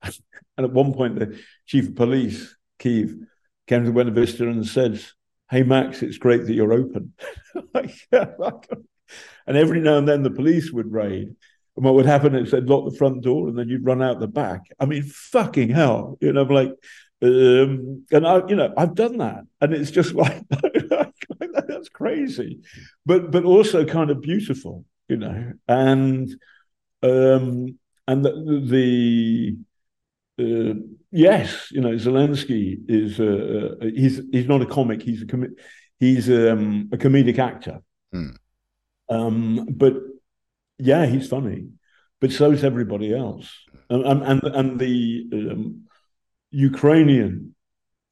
and 0.58 0.66
at 0.66 0.72
one 0.72 0.94
point, 0.94 1.18
the 1.18 1.40
chief 1.66 1.90
of 1.90 1.96
police, 1.96 2.56
Kiev, 2.80 3.16
came 3.68 3.82
to 3.82 3.88
the 3.88 3.94
Buena 3.94 4.12
Vista 4.12 4.48
and 4.48 4.66
said, 4.66 5.02
Hey, 5.50 5.64
Max, 5.64 6.02
it's 6.02 6.18
great 6.18 6.46
that 6.46 6.54
you're 6.54 6.74
open. 6.74 7.14
and 9.48 9.58
every 9.58 9.80
now 9.80 9.98
and 9.98 10.08
then 10.08 10.24
the 10.24 10.32
police 10.32 10.72
would 10.72 10.92
raid. 10.92 11.36
And 11.76 11.86
what 11.86 11.96
would 11.96 12.06
happen 12.06 12.36
is 12.36 12.52
they'd 12.52 12.66
lock 12.66 12.90
the 12.90 12.98
front 12.98 13.24
door 13.24 13.48
and 13.48 13.58
then 13.58 13.70
you'd 13.70 13.86
run 13.86 14.02
out 14.02 14.20
the 14.20 14.28
back. 14.28 14.62
I 14.80 14.86
mean, 14.86 15.04
fucking 15.04 15.70
hell. 15.70 16.18
You 16.22 16.34
know, 16.34 16.42
I'm 16.42 16.50
like, 16.50 16.72
um, 17.22 18.06
and 18.12 18.28
I, 18.28 18.46
you 18.48 18.56
know, 18.56 18.74
I've 18.76 18.96
done 18.96 19.18
that. 19.18 19.44
And 19.62 19.74
it's 19.74 19.92
just 19.92 20.14
like, 20.16 20.44
that's 21.68 21.90
crazy. 21.90 22.62
But, 23.06 23.32
but 23.32 23.46
also 23.46 23.86
kind 23.86 24.12
of 24.12 24.22
beautiful, 24.22 24.86
you 25.08 25.18
know. 25.18 25.54
And, 25.68 26.30
um, 27.04 27.80
and 28.08 28.26
the, 28.26 28.62
the 28.68 29.58
uh, 30.42 30.74
yes, 31.12 31.72
you 31.72 31.82
know, 31.82 31.92
Zelensky 31.92 32.78
is 32.88 33.20
uh, 33.20 33.76
he's 33.82 34.22
he's 34.32 34.48
not 34.48 34.62
a 34.62 34.66
comic. 34.66 35.02
He's 35.02 35.22
a 35.22 35.26
com- 35.26 35.56
he's 36.00 36.30
um, 36.30 36.90
a 36.92 36.98
comedic 36.98 37.38
actor. 37.38 37.82
Hmm. 38.12 38.32
Um, 39.12 39.68
but 39.70 39.94
yeah, 40.80 41.06
he's 41.06 41.28
funny. 41.28 41.68
But 42.20 42.32
so 42.32 42.52
is 42.52 42.64
everybody 42.64 43.14
else. 43.14 43.48
And 43.90 44.06
and 44.06 44.44
and 44.44 44.80
the 44.80 45.28
um, 45.34 45.84
Ukrainian 46.52 47.56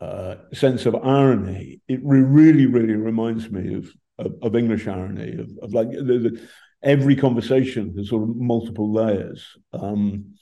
uh, 0.02 0.36
sense 0.54 0.86
of 0.86 0.96
irony. 0.96 1.82
It 1.88 2.00
really, 2.04 2.66
really 2.66 2.96
reminds 2.96 3.50
me 3.50 3.76
of 3.76 3.86
of, 4.18 4.32
of 4.42 4.56
English 4.56 4.88
irony. 4.88 5.32
Of, 5.44 5.50
of 5.64 5.74
like 5.74 5.92
the, 5.92 6.18
the, 6.26 6.50
every 6.82 7.16
conversation 7.16 7.94
has 7.98 8.10
sort 8.10 8.24
of 8.24 8.36
multiple 8.36 8.92
layers. 8.92 9.42
Um, 9.74 10.36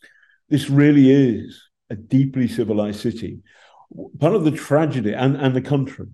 this 0.50 0.70
really 0.70 1.12
is 1.12 1.62
a 1.90 1.96
deeply 1.96 2.48
civilized 2.48 3.02
city. 3.02 3.40
Part 4.20 4.36
of 4.36 4.44
the 4.44 4.52
tragedy, 4.52 5.14
and, 5.14 5.36
and 5.36 5.56
the 5.56 5.62
country, 5.62 6.08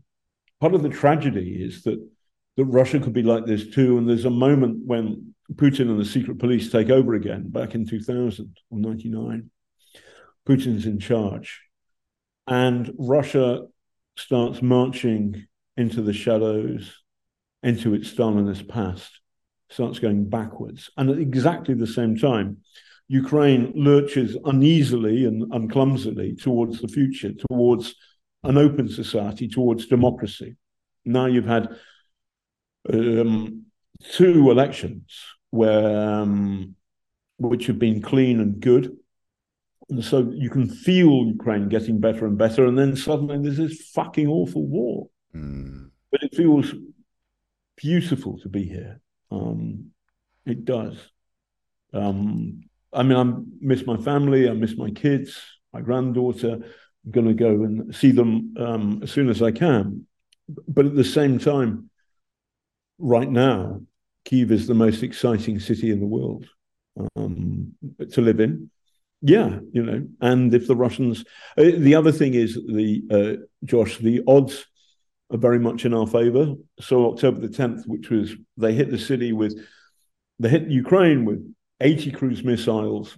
part 0.59 0.73
of 0.73 0.83
the 0.83 0.89
tragedy 0.89 1.63
is 1.63 1.83
that, 1.83 1.99
that 2.57 2.65
Russia 2.65 2.99
could 2.99 3.13
be 3.13 3.23
like 3.23 3.45
this 3.45 3.67
too. 3.67 3.97
And 3.97 4.07
there's 4.07 4.25
a 4.25 4.29
moment 4.29 4.85
when 4.85 5.33
Putin 5.55 5.89
and 5.89 5.99
the 5.99 6.05
secret 6.05 6.39
police 6.39 6.71
take 6.71 6.89
over 6.89 7.13
again 7.13 7.49
back 7.49 7.75
in 7.75 7.87
2000 7.87 8.55
or 8.69 8.79
99. 8.79 9.49
Putin's 10.47 10.85
in 10.85 10.99
charge. 10.99 11.61
And 12.47 12.93
Russia 12.97 13.61
starts 14.17 14.61
marching 14.61 15.45
into 15.77 16.01
the 16.01 16.13
shadows, 16.13 16.93
into 17.63 17.93
its 17.93 18.13
Stalinist 18.13 18.67
past, 18.67 19.19
starts 19.69 19.99
going 19.99 20.29
backwards. 20.29 20.89
And 20.97 21.09
at 21.09 21.17
exactly 21.17 21.73
the 21.73 21.87
same 21.87 22.17
time, 22.17 22.57
Ukraine 23.07 23.71
lurches 23.75 24.37
uneasily 24.45 25.25
and, 25.25 25.51
unclumsily 25.53 26.35
towards 26.35 26.79
the 26.79 26.87
future, 26.87 27.31
towards 27.49 27.95
an 28.43 28.57
open 28.57 28.87
society, 28.87 29.47
towards 29.47 29.87
democracy. 29.87 30.55
Now 31.05 31.25
you've 31.25 31.45
had 31.45 31.75
um, 32.91 33.65
two 34.11 34.51
elections 34.51 35.03
where 35.49 36.21
um, 36.21 36.75
which 37.37 37.67
have 37.67 37.79
been 37.79 38.01
clean 38.01 38.39
and 38.39 38.59
good. 38.59 38.97
And 39.89 40.03
so 40.03 40.31
you 40.33 40.49
can 40.49 40.67
feel 40.67 41.25
Ukraine 41.27 41.69
getting 41.69 41.99
better 41.99 42.25
and 42.25 42.37
better, 42.37 42.65
and 42.65 42.77
then 42.77 42.95
suddenly 42.95 43.37
there's 43.39 43.57
this 43.57 43.89
fucking 43.89 44.27
awful 44.27 44.65
war. 44.65 45.09
Mm. 45.35 45.89
But 46.11 46.23
it 46.23 46.35
feels 46.35 46.73
beautiful 47.75 48.39
to 48.39 48.49
be 48.49 48.63
here. 48.63 49.01
Um, 49.29 49.91
it 50.45 50.65
does. 50.65 50.97
Um, 51.93 52.63
I 52.91 53.03
mean, 53.03 53.17
I 53.17 53.25
miss 53.59 53.85
my 53.85 53.97
family, 53.97 54.49
I 54.49 54.53
miss 54.53 54.77
my 54.77 54.91
kids, 54.91 55.39
my 55.73 55.81
granddaughter. 55.81 56.53
I'm 57.05 57.11
going 57.11 57.27
to 57.27 57.33
go 57.33 57.49
and 57.49 57.93
see 57.93 58.11
them 58.11 58.53
um, 58.57 58.99
as 59.03 59.11
soon 59.11 59.29
as 59.29 59.41
I 59.41 59.51
can. 59.51 60.07
But 60.47 60.85
at 60.85 60.95
the 60.95 61.03
same 61.03 61.39
time, 61.39 61.89
right 62.99 63.29
now, 63.29 63.81
Kiev 64.25 64.51
is 64.51 64.67
the 64.67 64.73
most 64.73 65.03
exciting 65.03 65.59
city 65.59 65.91
in 65.91 65.99
the 65.99 66.05
world 66.05 66.45
um, 67.15 67.73
to 68.11 68.21
live 68.21 68.39
in. 68.39 68.69
Yeah, 69.21 69.59
you 69.71 69.83
know, 69.83 70.05
and 70.19 70.53
if 70.53 70.67
the 70.67 70.75
Russians, 70.75 71.23
uh, 71.57 71.63
the 71.77 71.95
other 71.95 72.11
thing 72.11 72.33
is 72.33 72.55
the 72.55 73.03
uh, 73.09 73.65
Josh, 73.65 73.97
the 73.97 74.21
odds 74.27 74.65
are 75.31 75.37
very 75.37 75.59
much 75.59 75.85
in 75.85 75.93
our 75.93 76.07
favor. 76.07 76.55
So 76.81 77.11
October 77.11 77.39
the 77.39 77.47
10th, 77.47 77.87
which 77.87 78.09
was 78.09 78.35
they 78.57 78.73
hit 78.73 78.91
the 78.91 78.97
city 78.97 79.31
with, 79.31 79.57
they 80.39 80.49
hit 80.49 80.69
Ukraine 80.69 81.23
with 81.23 81.53
80 81.79 82.11
cruise 82.11 82.43
missiles 82.43 83.17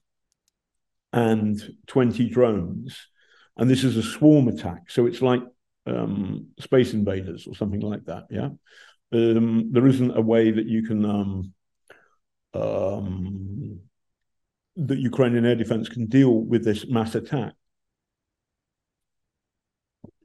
and 1.12 1.60
20 1.88 2.30
drones. 2.30 3.08
And 3.58 3.70
this 3.70 3.84
is 3.84 3.98
a 3.98 4.04
swarm 4.04 4.48
attack. 4.48 4.90
So 4.92 5.08
it's 5.08 5.22
like 5.22 5.42
um, 5.88 6.50
Space 6.60 6.94
Invaders 6.94 7.48
or 7.48 7.56
something 7.56 7.80
like 7.80 8.06
that. 8.06 8.26
Yeah. 8.30 8.50
Um, 9.16 9.70
there 9.72 9.88
isn't 9.88 10.18
a 10.18 10.22
way 10.22 10.52
that 10.52 10.66
you 10.66 10.84
can, 10.84 11.06
um, 11.06 11.54
um, 12.54 13.80
that 14.76 15.00
Ukrainian 15.00 15.46
air 15.46 15.56
defense 15.56 15.88
can 15.90 16.08
deal 16.08 16.34
with 16.34 16.66
this 16.66 16.88
mass 16.88 17.16
attack. 17.16 17.54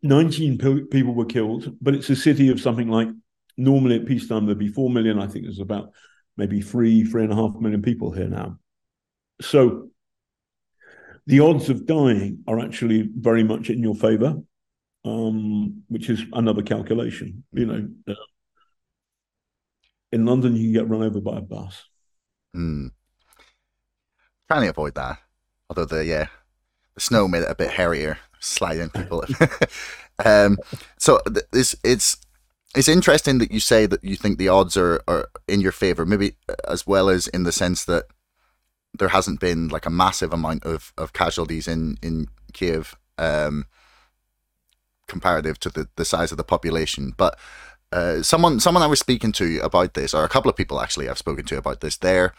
19 0.02 0.58
people 0.90 1.14
were 1.14 1.26
killed, 1.26 1.76
but 1.80 1.94
it's 1.94 2.10
a 2.10 2.16
city 2.16 2.48
of 2.48 2.60
something 2.60 2.88
like 2.88 3.08
normally 3.56 3.96
at 3.96 4.06
peacetime 4.06 4.46
there'd 4.46 4.58
be 4.58 4.68
4 4.68 4.90
million. 4.90 5.18
I 5.18 5.26
think 5.26 5.44
there's 5.44 5.60
about 5.60 5.92
maybe 6.36 6.62
three, 6.62 7.04
three 7.04 7.24
and 7.24 7.32
a 7.32 7.36
half 7.36 7.54
million 7.60 7.82
people 7.82 8.10
here 8.12 8.28
now. 8.28 8.58
So 9.42 9.90
the 11.26 11.40
odds 11.40 11.68
of 11.68 11.86
dying 11.86 12.42
are 12.46 12.58
actually 12.58 13.08
very 13.14 13.44
much 13.44 13.68
in 13.70 13.82
your 13.82 13.94
favor, 13.94 14.36
um, 15.04 15.82
which 15.88 16.08
is 16.08 16.22
another 16.32 16.62
calculation. 16.62 17.44
You 17.52 17.66
know, 17.66 17.88
uh, 18.08 18.14
in 20.12 20.26
London, 20.26 20.56
you 20.56 20.64
can 20.64 20.72
get 20.72 20.88
run 20.88 21.02
over 21.02 21.20
by 21.20 21.38
a 21.38 21.40
bus. 21.40 21.84
Mm. 22.56 22.90
Trying 24.48 24.62
to 24.62 24.70
avoid 24.70 24.94
that. 24.94 25.18
Although 25.68 25.84
the 25.84 26.04
yeah, 26.04 26.26
the 26.94 27.00
snow 27.00 27.28
made 27.28 27.42
it 27.42 27.50
a 27.50 27.54
bit 27.54 27.70
hairier, 27.70 28.18
sliding 28.40 28.90
people. 28.90 29.24
um, 30.24 30.58
so 30.98 31.20
this 31.52 31.76
it's 31.84 32.16
it's 32.74 32.88
interesting 32.88 33.38
that 33.38 33.52
you 33.52 33.60
say 33.60 33.86
that 33.86 34.02
you 34.02 34.16
think 34.16 34.38
the 34.38 34.48
odds 34.48 34.76
are, 34.76 35.02
are 35.06 35.28
in 35.48 35.60
your 35.60 35.72
favor, 35.72 36.04
maybe 36.04 36.34
as 36.66 36.86
well 36.86 37.08
as 37.08 37.28
in 37.28 37.44
the 37.44 37.52
sense 37.52 37.84
that 37.84 38.04
there 38.96 39.08
hasn't 39.08 39.40
been 39.40 39.68
like 39.68 39.86
a 39.86 39.90
massive 39.90 40.32
amount 40.32 40.64
of, 40.64 40.92
of 40.98 41.12
casualties 41.12 41.68
in 41.68 41.96
in 42.02 42.26
Kiev. 42.52 42.96
Um, 43.18 43.66
comparative 45.10 45.58
to 45.58 45.68
the, 45.68 45.88
the 45.96 46.04
size 46.04 46.30
of 46.30 46.38
the 46.38 46.44
population. 46.44 47.12
But 47.16 47.38
uh, 47.92 48.22
someone 48.22 48.60
someone 48.60 48.82
I 48.82 48.88
was 48.88 49.00
speaking 49.00 49.32
to 49.32 49.60
about 49.62 49.94
this, 49.94 50.14
or 50.14 50.24
a 50.24 50.28
couple 50.28 50.50
of 50.50 50.56
people 50.56 50.80
actually 50.80 51.08
I've 51.08 51.18
spoken 51.18 51.44
to 51.46 51.58
about 51.58 51.80
this, 51.80 51.96
they're 51.96 52.34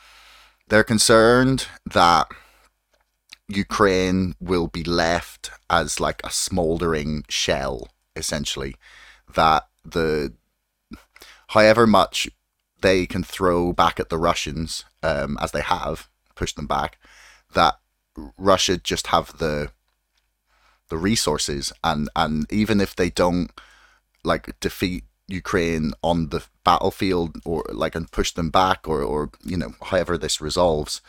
they're 0.68 0.84
concerned 0.84 1.68
that 1.86 2.28
Ukraine 3.48 4.36
will 4.40 4.68
be 4.68 4.84
left 4.84 5.52
as 5.70 6.00
like 6.00 6.22
a 6.24 6.32
smoldering 6.32 7.26
shell, 7.28 7.90
essentially. 8.16 8.76
That 9.36 9.68
the 9.84 10.34
however 11.50 11.86
much 11.86 12.30
they 12.82 13.06
can 13.06 13.24
throw 13.24 13.74
back 13.74 14.00
at 14.00 14.10
the 14.10 14.18
Russians, 14.18 14.86
um, 15.04 15.38
as 15.42 15.52
they 15.52 15.62
have 15.62 16.08
pushed 16.36 16.56
them 16.56 16.68
back, 16.68 16.98
that 17.54 17.76
Russia 18.38 18.78
just 18.78 19.08
have 19.08 19.38
the 19.38 19.72
the 20.90 20.98
resources 20.98 21.72
and 21.84 22.10
and 22.16 22.52
even 22.52 22.82
if 22.82 22.96
they 22.96 23.10
don't 23.10 23.52
like 24.24 24.60
defeat 24.60 25.06
Ukraine 25.32 25.94
on 26.04 26.30
the 26.30 26.44
battlefield 26.64 27.38
or 27.46 27.66
like 27.72 27.96
and 27.96 28.12
push 28.12 28.32
them 28.32 28.50
back 28.50 28.88
or 28.88 29.02
or 29.02 29.30
you 29.44 29.58
know 29.58 29.74
however 29.84 30.18
this 30.18 30.42
resolves 30.42 31.02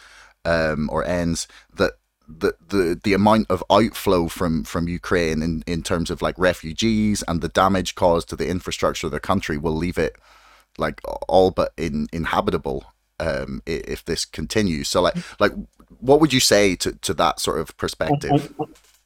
um 0.44 0.88
or 0.92 1.04
ends 1.04 1.46
that 1.74 1.92
the, 2.28 2.54
the 2.68 3.00
the 3.02 3.12
amount 3.12 3.50
of 3.50 3.64
outflow 3.70 4.28
from 4.28 4.64
from 4.64 4.88
Ukraine 4.88 5.42
in 5.42 5.62
in 5.66 5.82
terms 5.82 6.10
of 6.10 6.22
like 6.22 6.38
refugees 6.38 7.22
and 7.28 7.40
the 7.40 7.48
damage 7.48 7.94
caused 7.94 8.28
to 8.30 8.36
the 8.36 8.48
infrastructure 8.48 9.06
of 9.06 9.12
the 9.12 9.20
country 9.20 9.58
will 9.58 9.76
leave 9.76 9.98
it 9.98 10.16
like 10.78 11.00
all 11.28 11.50
but 11.50 11.72
in 11.76 12.06
inhabitable 12.12 12.84
um 13.20 13.62
if 13.66 14.04
this 14.04 14.24
continues. 14.24 14.88
So 14.88 15.02
like 15.02 15.16
like 15.40 15.52
what 16.00 16.20
would 16.20 16.32
you 16.32 16.40
say 16.40 16.76
to 16.76 16.92
to 16.92 17.14
that 17.14 17.40
sort 17.40 17.60
of 17.60 17.76
perspective 17.76 18.54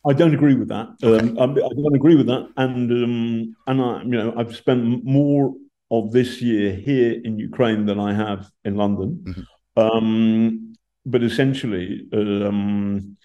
I, 0.08 0.12
don't 0.12 0.34
agree 0.34 0.54
with 0.54 0.68
that 0.68 0.88
um, 1.02 1.38
I, 1.38 1.44
I, 1.44 1.46
don't 1.46 1.96
agree 1.96 2.16
with 2.16 2.26
that 2.26 2.48
and 2.56 2.90
um 2.92 3.56
and 3.66 3.80
i 3.80 4.02
you 4.02 4.10
know 4.10 4.34
i've 4.36 4.54
spent 4.54 5.04
more 5.04 5.54
of 5.90 6.12
this 6.12 6.40
year 6.40 6.72
here 6.74 7.20
in 7.24 7.38
ukraine 7.38 7.86
than 7.86 7.98
i 7.98 8.12
have 8.12 8.50
in 8.64 8.76
london 8.76 9.24
mm-hmm. 9.26 9.80
um 9.80 10.66
but 11.06 11.22
essentially, 11.22 12.08
um, 12.12 13.16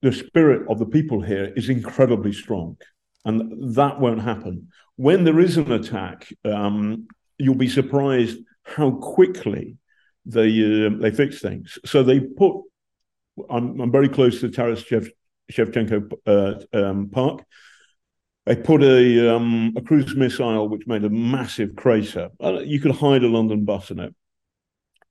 the 0.00 0.12
spirit 0.12 0.66
of 0.68 0.78
the 0.78 0.86
people 0.86 1.20
here 1.20 1.52
is 1.54 1.68
incredibly 1.68 2.32
strong, 2.32 2.78
and 3.26 3.76
that 3.76 4.00
won't 4.00 4.22
happen. 4.22 4.68
When 4.96 5.24
there 5.24 5.40
is 5.40 5.58
an 5.58 5.70
attack, 5.72 6.32
um, 6.44 7.06
you'll 7.36 7.54
be 7.54 7.68
surprised 7.68 8.38
how 8.62 8.92
quickly 8.92 9.76
they 10.24 10.86
uh, 10.86 10.90
they 10.98 11.10
fix 11.10 11.40
things. 11.40 11.78
So 11.84 12.02
they 12.02 12.20
put. 12.20 12.62
I'm, 13.50 13.80
I'm 13.80 13.92
very 13.92 14.08
close 14.08 14.40
to 14.40 14.50
Taras 14.50 14.82
Shev, 14.82 15.08
Shevchenko 15.52 16.12
uh, 16.26 16.78
um, 16.78 17.10
Park. 17.10 17.44
They 18.46 18.56
put 18.56 18.82
a 18.82 19.34
um, 19.34 19.72
a 19.76 19.80
cruise 19.80 20.14
missile 20.14 20.68
which 20.68 20.86
made 20.86 21.04
a 21.04 21.10
massive 21.10 21.76
crater. 21.76 22.28
Uh, 22.42 22.60
you 22.60 22.78
could 22.78 22.92
hide 22.92 23.24
a 23.24 23.28
London 23.28 23.64
bus 23.64 23.90
in 23.90 24.00
it 24.00 24.14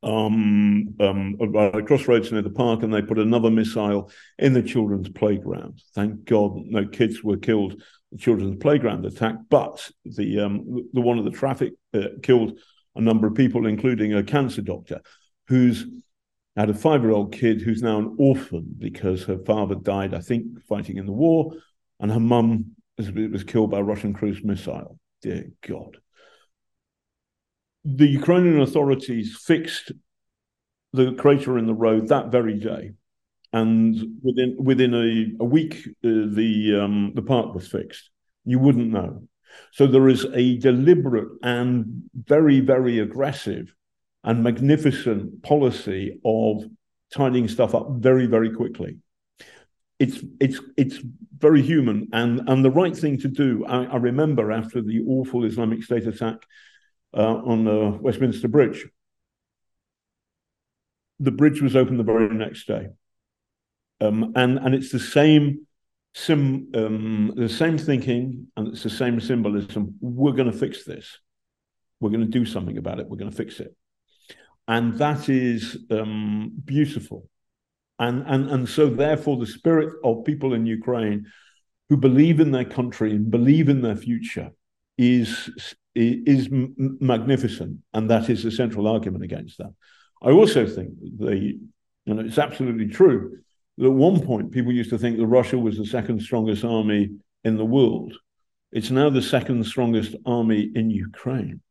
um, 0.04 0.96
um, 1.00 1.38
a 1.56 1.82
crossroads 1.82 2.32
near 2.32 2.42
the 2.42 2.50
park, 2.50 2.84
and 2.84 2.94
they 2.94 3.02
put 3.02 3.18
another 3.18 3.50
missile 3.50 4.12
in 4.38 4.54
the 4.54 4.62
children's 4.62 5.10
playground. 5.10 5.82
Thank 5.96 6.26
God, 6.26 6.56
no 6.56 6.86
kids 6.86 7.24
were 7.24 7.38
killed. 7.38 7.82
The 8.12 8.18
children's 8.18 8.58
playground 8.58 9.06
attack, 9.06 9.36
but 9.50 9.90
the 10.06 10.42
um, 10.42 10.90
the 10.94 11.02
one 11.02 11.18
of 11.18 11.26
the 11.26 11.32
traffic 11.32 11.74
uh, 11.94 12.10
killed 12.22 12.60
a 12.96 13.02
number 13.02 13.28
of 13.28 13.36
people, 13.36 13.66
including 13.66 14.14
a 14.14 14.24
cancer 14.24 14.62
doctor, 14.62 15.02
who's 15.48 15.86
had 16.56 16.70
a 16.70 16.74
five-year-old 16.74 17.34
kid 17.34 17.62
who's 17.62 17.82
now 17.82 18.00
an 18.00 18.16
orphan 18.20 18.76
because 18.78 19.24
her 19.24 19.40
father 19.40 19.76
died, 19.76 20.14
I 20.14 20.20
think, 20.20 20.64
fighting 20.68 20.98
in 20.98 21.06
the 21.06 21.12
war, 21.12 21.54
and 22.00 22.12
her 22.12 22.20
mum 22.20 22.76
was, 22.98 23.12
was 23.12 23.44
killed 23.44 23.72
by 23.72 23.80
a 23.80 23.84
Russian 23.84 24.14
cruise 24.14 24.44
missile. 24.44 25.00
Dear 25.22 25.50
God 25.68 25.98
the 27.86 28.08
Ukrainian 28.08 28.62
authorities 28.62 29.36
fixed 29.36 29.92
the 30.94 31.14
crater 31.14 31.58
in 31.58 31.66
the 31.66 31.74
road 31.74 32.08
that 32.10 32.32
very 32.32 32.60
day, 32.60 32.92
and 33.52 33.96
within 34.22 34.56
within 34.60 34.94
a, 34.94 35.44
a 35.44 35.46
week, 35.46 35.88
uh, 35.88 36.30
the 36.40 36.80
um, 36.82 37.12
the 37.16 37.22
park 37.22 37.54
was 37.54 37.68
fixed. 37.68 38.10
You 38.46 38.60
wouldn't 38.60 38.92
know. 38.92 39.24
So 39.72 39.86
there 39.86 40.08
is 40.08 40.26
a 40.34 40.58
deliberate 40.58 41.30
and 41.44 42.04
very 42.14 42.60
very 42.60 43.00
aggressive 43.00 43.74
and 44.24 44.44
magnificent 44.44 45.44
policy 45.44 46.20
of 46.24 46.64
tidying 47.14 47.48
stuff 47.48 47.76
up 47.76 47.88
very 47.92 48.26
very 48.26 48.52
quickly. 48.52 48.98
It's 50.00 50.24
it's 50.40 50.60
it's 50.78 51.00
very 51.38 51.62
human 51.62 52.10
and 52.14 52.42
and 52.48 52.64
the 52.64 52.72
right 52.72 52.96
thing 52.96 53.20
to 53.20 53.28
do. 53.28 53.66
I, 53.66 53.86
I 53.86 53.98
remember 53.98 54.52
after 54.52 54.82
the 54.82 55.04
awful 55.08 55.46
Islamic 55.46 55.84
State 55.84 56.08
attack 56.08 56.38
uh, 57.16 57.36
on 57.36 57.66
the 57.66 57.98
Westminster 58.02 58.48
Bridge. 58.48 58.88
The 61.20 61.32
bridge 61.32 61.62
was 61.62 61.76
open 61.76 61.98
the 61.98 62.04
very 62.04 62.34
next 62.34 62.68
day, 62.68 62.88
um, 64.02 64.34
and 64.36 64.58
and 64.58 64.74
it's 64.74 64.92
the 64.92 65.00
same 65.00 65.68
sim, 66.14 66.70
um, 66.76 67.34
the 67.36 67.50
same 67.50 67.78
thinking, 67.78 68.48
and 68.58 68.70
it's 68.70 68.84
the 68.84 68.90
same 68.90 69.20
symbolism. 69.20 69.96
We're 70.02 70.34
going 70.34 70.52
to 70.52 70.58
fix 70.58 70.84
this. 70.84 71.20
We're 72.00 72.10
going 72.10 72.22
to 72.22 72.40
do 72.40 72.46
something 72.46 72.78
about 72.78 73.00
it. 73.00 73.08
We're 73.08 73.18
going 73.18 73.32
to 73.32 73.38
fix 73.38 73.60
it, 73.60 73.76
and 74.68 74.98
that 75.00 75.30
is 75.30 75.78
um, 75.92 76.52
beautiful. 76.64 77.30
And, 78.00 78.24
and, 78.28 78.50
and 78.50 78.68
so, 78.68 78.90
therefore, 78.90 79.38
the 79.38 79.46
spirit 79.46 79.94
of 80.04 80.26
people 80.26 80.54
in 80.54 80.66
Ukraine 80.66 81.26
who 81.90 81.98
believe 81.98 82.40
in 82.40 82.52
their 82.52 82.66
country 82.66 83.12
and 83.12 83.30
believe 83.30 83.70
in 83.70 83.82
their 83.82 83.96
future 83.96 84.52
is 84.98 85.50
is 85.96 86.48
magnificent, 86.50 87.78
and 87.94 88.10
that 88.10 88.28
is 88.28 88.42
the 88.42 88.50
central 88.50 88.88
argument 88.88 89.24
against 89.24 89.60
that. 89.60 89.72
I 90.24 90.32
also 90.32 90.66
think 90.66 90.90
the, 91.20 91.38
you 92.06 92.14
know, 92.14 92.24
it's 92.24 92.40
absolutely 92.40 92.88
true 92.88 93.38
that 93.78 93.86
at 93.86 93.92
one 93.92 94.20
point 94.22 94.52
people 94.52 94.72
used 94.72 94.90
to 94.90 94.98
think 94.98 95.18
that 95.18 95.28
Russia 95.28 95.58
was 95.58 95.78
the 95.78 95.86
second 95.86 96.22
strongest 96.22 96.64
army 96.64 97.10
in 97.44 97.58
the 97.58 97.66
world. 97.66 98.14
It's 98.72 98.90
now 98.90 99.10
the 99.12 99.22
second 99.22 99.64
strongest 99.66 100.16
army 100.26 100.72
in 100.74 100.90
Ukraine. 100.90 101.62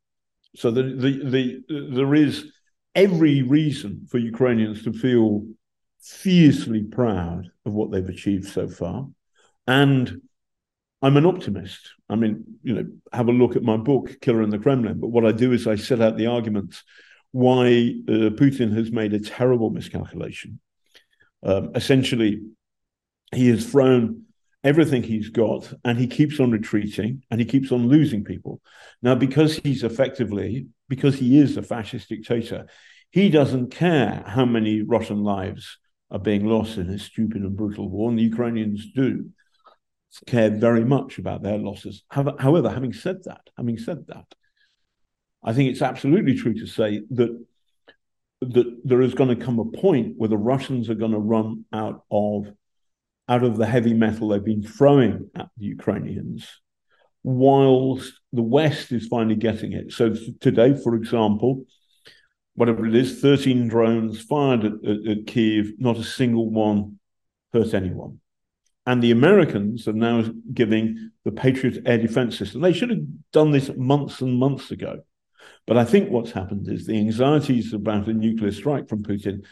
So 0.55 0.71
the, 0.71 0.83
the, 0.83 1.21
the, 1.25 1.65
there 1.97 2.15
is 2.15 2.53
every 2.95 3.43
reason 3.43 4.07
for 4.11 4.19
Ukrainians 4.19 4.85
to 4.85 4.93
feel 4.93 5.45
fiercely 6.01 6.83
proud 6.83 7.51
of 7.65 7.73
what 7.73 7.91
they've 7.91 8.09
achieved 8.09 8.47
so 8.47 8.69
far. 8.69 9.09
And 9.67 10.21
I'm 11.01 11.17
an 11.17 11.27
optimist. 11.27 11.91
I 12.09 12.17
mean, 12.17 12.45
you 12.63 12.75
know, 12.75 12.87
have 13.13 13.29
a 13.29 13.33
look 13.33 13.57
at 13.57 13.63
my 13.63 13.77
book, 13.77 14.21
Killer 14.21 14.43
in 14.43 14.51
the 14.51 14.59
Kremlin. 14.59 15.01
But 15.01 15.09
what 15.09 15.27
I 15.27 15.33
do 15.33 15.53
is 15.53 15.67
I 15.67 15.77
set 15.77 16.01
out 16.01 16.17
the 16.17 16.27
arguments 16.27 16.83
why 17.33 17.95
uh, 18.09 18.31
Putin 18.37 18.75
has 18.77 18.93
made 18.93 19.15
a 19.15 19.21
terrible 19.21 19.71
miscalculation. 19.71 20.61
Um, 21.43 21.73
essentially, 21.75 22.43
he 23.35 23.49
has 23.49 23.67
thrown 23.67 24.25
everything 24.65 25.03
he's 25.03 25.31
got 25.31 25.73
and 25.85 25.99
he 25.99 26.07
keeps 26.07 26.39
on 26.39 26.51
retreating 26.51 27.23
and 27.31 27.41
he 27.41 27.47
keeps 27.47 27.73
on 27.73 27.89
losing 27.89 28.25
people. 28.25 28.61
Now, 29.03 29.15
because 29.15 29.57
he's 29.57 29.83
effectively, 29.83 30.69
because 30.89 31.17
he 31.17 31.39
is 31.39 31.57
a 31.57 31.63
fascist 31.63 32.09
dictator, 32.09 32.67
he 33.11 33.29
doesn't 33.29 33.71
care 33.71 34.23
how 34.27 34.45
many 34.45 34.83
Russian 34.83 35.23
lives 35.23 35.79
are 36.11 36.19
being 36.19 36.47
lost 36.47 36.79
in 36.79 36.87
his 36.87 37.03
stupid 37.03 37.43
and 37.43 37.57
brutal 37.57 37.89
war, 37.89 38.09
and 38.09 38.19
the 38.19 38.23
Ukrainians 38.23 38.87
do 38.95 39.31
care 40.27 40.51
very 40.51 40.85
much 40.85 41.19
about 41.19 41.43
their 41.43 41.59
losses. 41.59 42.05
However, 42.11 42.71
having 42.71 42.93
said 42.93 43.25
that, 43.25 43.41
having 43.57 43.79
said 43.79 44.07
that, 44.09 44.27
I 45.43 45.53
think 45.53 45.71
it's 45.71 45.83
absolutely 45.83 46.35
true 46.35 46.55
to 46.55 46.67
say 46.67 47.03
that 47.11 47.45
that 48.41 48.81
there 48.85 49.03
is 49.03 49.15
going 49.15 49.29
to 49.29 49.45
come 49.45 49.61
a 49.61 49.65
point 49.65 50.15
where 50.17 50.29
the 50.29 50.37
Russians 50.37 50.91
are 50.91 50.97
going 50.97 51.13
to 51.13 51.19
run 51.19 51.65
out 51.73 52.05
of 52.11 52.49
out 53.33 53.45
of 53.45 53.57
the 53.57 53.67
heavy 53.67 53.95
metal 53.95 54.29
they've 54.29 54.45
been 54.45 54.63
throwing 54.63 55.31
at 55.35 55.49
the 55.57 55.65
Ukrainians, 55.65 56.47
whilst 57.23 58.13
the 58.33 58.43
West 58.43 58.93
is 58.93 59.07
finally 59.07 59.37
getting 59.37 59.73
it. 59.73 59.91
So 59.93 60.15
today, 60.41 60.77
for 60.85 60.95
example, 60.95 61.65
whatever 62.55 62.85
it 62.87 62.95
is, 62.95 63.21
13 63.21 63.69
drones 63.69 64.21
fired 64.21 64.65
at, 64.65 64.73
at, 64.87 65.01
at 65.13 65.27
Kiev, 65.27 65.73
not 65.79 65.97
a 65.97 66.05
single 66.05 66.51
one 66.51 66.99
hurt 67.55 67.73
anyone. 67.73 68.21
And 68.85 69.03
the 69.03 69.13
Americans 69.13 69.89
are 69.89 69.95
now 70.11 70.25
giving 70.53 71.13
the 71.25 71.33
Patriot 71.33 71.83
air 71.87 71.99
defense 71.99 72.37
system. 72.37 72.61
They 72.61 72.75
should 72.75 72.91
have 72.91 73.33
done 73.33 73.51
this 73.51 73.71
months 73.75 74.21
and 74.21 74.39
months 74.39 74.71
ago. 74.71 75.01
But 75.67 75.79
I 75.79 75.85
think 75.87 76.11
what's 76.11 76.33
happened 76.33 76.69
is 76.69 76.87
the 76.87 76.99
anxieties 76.99 77.73
about 77.73 78.09
a 78.09 78.13
nuclear 78.13 78.53
strike 78.53 78.91
from 78.91 79.05
Putin 79.05 79.45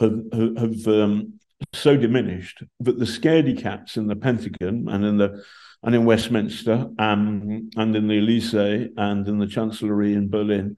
have, 0.00 0.18
have 0.58 0.88
um, 0.88 1.38
so 1.72 1.96
diminished 1.96 2.62
that 2.80 2.98
the 2.98 3.04
scaredy 3.04 3.60
cats 3.60 3.96
in 3.96 4.06
the 4.06 4.16
Pentagon 4.16 4.88
and 4.88 5.04
in 5.04 5.18
the 5.18 5.42
and 5.82 5.94
in 5.94 6.04
Westminster 6.04 6.88
um, 6.98 7.70
and 7.76 7.96
in 7.96 8.08
the 8.08 8.18
Elysee 8.18 8.90
and 8.96 9.26
in 9.28 9.38
the 9.38 9.46
Chancellery 9.46 10.14
in 10.14 10.28
Berlin 10.28 10.76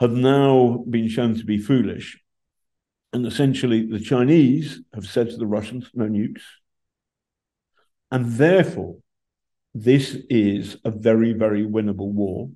have 0.00 0.12
now 0.12 0.84
been 0.88 1.08
shown 1.08 1.34
to 1.36 1.44
be 1.44 1.58
foolish. 1.58 2.20
And 3.12 3.24
essentially, 3.26 3.86
the 3.86 4.00
Chinese 4.00 4.80
have 4.92 5.06
said 5.06 5.30
to 5.30 5.36
the 5.36 5.46
Russians, 5.46 5.88
no 5.94 6.06
nukes. 6.06 6.42
And 8.10 8.32
therefore, 8.32 8.96
this 9.72 10.16
is 10.28 10.76
a 10.84 10.90
very, 10.90 11.32
very 11.32 11.64
winnable 11.64 12.12
war. 12.12 12.50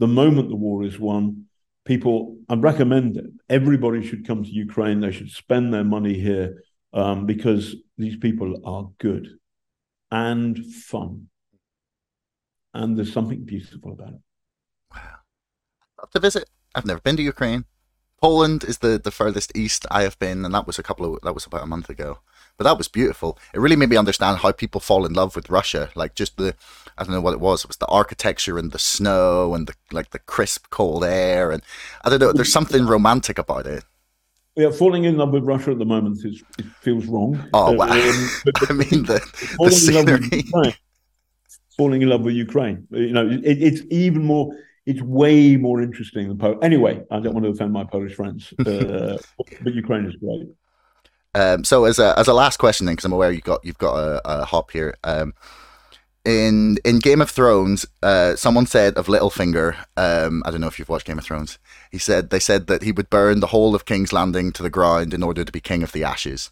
The 0.00 0.08
moment 0.08 0.48
the 0.48 0.56
war 0.56 0.84
is 0.84 0.98
won, 0.98 1.46
people, 1.84 2.36
I 2.48 2.56
recommend 2.56 3.16
it. 3.16 3.26
Everybody 3.48 4.06
should 4.06 4.26
come 4.26 4.42
to 4.42 4.50
Ukraine. 4.50 5.00
They 5.00 5.12
should 5.12 5.30
spend 5.30 5.72
their 5.72 5.84
money 5.84 6.14
here 6.14 6.62
um, 6.92 7.26
because 7.26 7.76
these 7.98 8.16
people 8.16 8.60
are 8.64 8.90
good 8.98 9.38
and 10.10 10.64
fun. 10.66 11.28
And 12.74 12.96
there's 12.96 13.12
something 13.12 13.44
beautiful 13.44 13.92
about 13.92 14.14
it. 14.14 14.20
Wow. 14.94 15.16
Love 16.00 16.10
to 16.10 16.20
visit. 16.20 16.48
I've 16.74 16.86
never 16.86 17.00
been 17.00 17.16
to 17.16 17.22
Ukraine. 17.22 17.66
Poland 18.20 18.62
is 18.62 18.78
the, 18.78 19.00
the 19.02 19.10
furthest 19.10 19.50
east 19.56 19.84
I 19.90 20.02
have 20.02 20.16
been, 20.20 20.44
and 20.44 20.54
that 20.54 20.66
was 20.66 20.78
a 20.78 20.82
couple 20.82 21.04
of 21.04 21.20
that 21.22 21.34
was 21.34 21.44
about 21.44 21.64
a 21.64 21.66
month 21.66 21.90
ago. 21.90 22.20
But 22.56 22.64
that 22.64 22.78
was 22.78 22.86
beautiful. 22.86 23.36
It 23.52 23.58
really 23.58 23.74
made 23.74 23.88
me 23.88 23.96
understand 23.96 24.38
how 24.38 24.52
people 24.52 24.80
fall 24.80 25.04
in 25.04 25.12
love 25.12 25.34
with 25.34 25.50
Russia. 25.50 25.90
Like 25.96 26.14
just 26.14 26.36
the 26.36 26.54
I 26.96 27.02
don't 27.02 27.12
know 27.12 27.20
what 27.20 27.34
it 27.34 27.40
was. 27.40 27.64
It 27.64 27.68
was 27.68 27.78
the 27.78 27.86
architecture 27.86 28.58
and 28.58 28.70
the 28.70 28.78
snow 28.78 29.54
and 29.54 29.66
the 29.66 29.74
like 29.90 30.10
the 30.10 30.20
crisp 30.20 30.66
cold 30.70 31.02
air 31.04 31.50
and 31.50 31.62
I 32.04 32.10
don't 32.10 32.20
know. 32.20 32.32
There's 32.32 32.52
something 32.52 32.86
romantic 32.86 33.38
about 33.38 33.66
it. 33.66 33.84
Yeah, 34.54 34.70
falling 34.70 35.04
in 35.04 35.16
love 35.16 35.30
with 35.30 35.44
Russia 35.44 35.70
at 35.70 35.78
the 35.78 35.86
moment 35.86 36.24
is 36.24 36.42
it 36.58 36.66
feels 36.80 37.06
wrong. 37.06 37.42
Oh 37.54 37.72
wow! 37.72 37.88
Um, 37.88 38.28
but, 38.44 38.54
but 38.60 38.70
I 38.70 38.74
mean 38.74 39.04
the, 39.04 39.56
the 39.58 39.70
scenery. 39.70 40.44
In 40.64 40.72
falling 41.76 42.02
in 42.02 42.08
love 42.08 42.22
with 42.22 42.34
Ukraine. 42.34 42.86
You 42.90 43.12
know, 43.12 43.28
it, 43.28 43.40
it's 43.44 43.82
even 43.90 44.24
more. 44.24 44.54
It's 44.84 45.00
way 45.00 45.56
more 45.56 45.80
interesting 45.80 46.28
than 46.28 46.38
Poland. 46.38 46.64
Anyway, 46.64 47.02
I 47.10 47.20
don't 47.20 47.34
want 47.34 47.44
to 47.44 47.50
offend 47.50 47.72
my 47.72 47.84
Polish 47.84 48.14
friends, 48.14 48.52
uh, 48.66 49.16
but 49.38 49.74
Ukraine 49.74 50.06
is 50.06 50.16
great. 50.16 50.48
Um, 51.34 51.64
so 51.64 51.84
as 51.84 51.98
a 51.98 52.18
as 52.18 52.28
a 52.28 52.34
last 52.34 52.58
question, 52.58 52.86
then, 52.86 52.94
because 52.94 53.04
I'm 53.04 53.12
aware 53.12 53.32
you 53.32 53.40
got 53.40 53.64
you've 53.64 53.78
got 53.78 53.96
a, 53.96 54.20
a 54.24 54.44
hop 54.44 54.70
here. 54.70 54.94
Um, 55.04 55.34
in 56.24 56.78
in 56.84 56.98
Game 56.98 57.20
of 57.20 57.30
Thrones, 57.30 57.86
uh, 58.02 58.36
someone 58.36 58.66
said 58.66 58.94
of 58.94 59.06
Littlefinger. 59.06 59.76
Um, 59.96 60.42
I 60.44 60.50
don't 60.50 60.60
know 60.60 60.68
if 60.68 60.78
you've 60.78 60.88
watched 60.88 61.06
Game 61.06 61.18
of 61.18 61.24
Thrones. 61.24 61.58
He 61.90 61.98
said 61.98 62.30
they 62.30 62.38
said 62.38 62.66
that 62.68 62.82
he 62.82 62.92
would 62.92 63.10
burn 63.10 63.40
the 63.40 63.48
whole 63.48 63.74
of 63.74 63.84
King's 63.84 64.12
Landing 64.12 64.52
to 64.52 64.62
the 64.62 64.70
ground 64.70 65.12
in 65.12 65.22
order 65.22 65.44
to 65.44 65.52
be 65.52 65.60
king 65.60 65.82
of 65.82 65.92
the 65.92 66.04
ashes. 66.04 66.50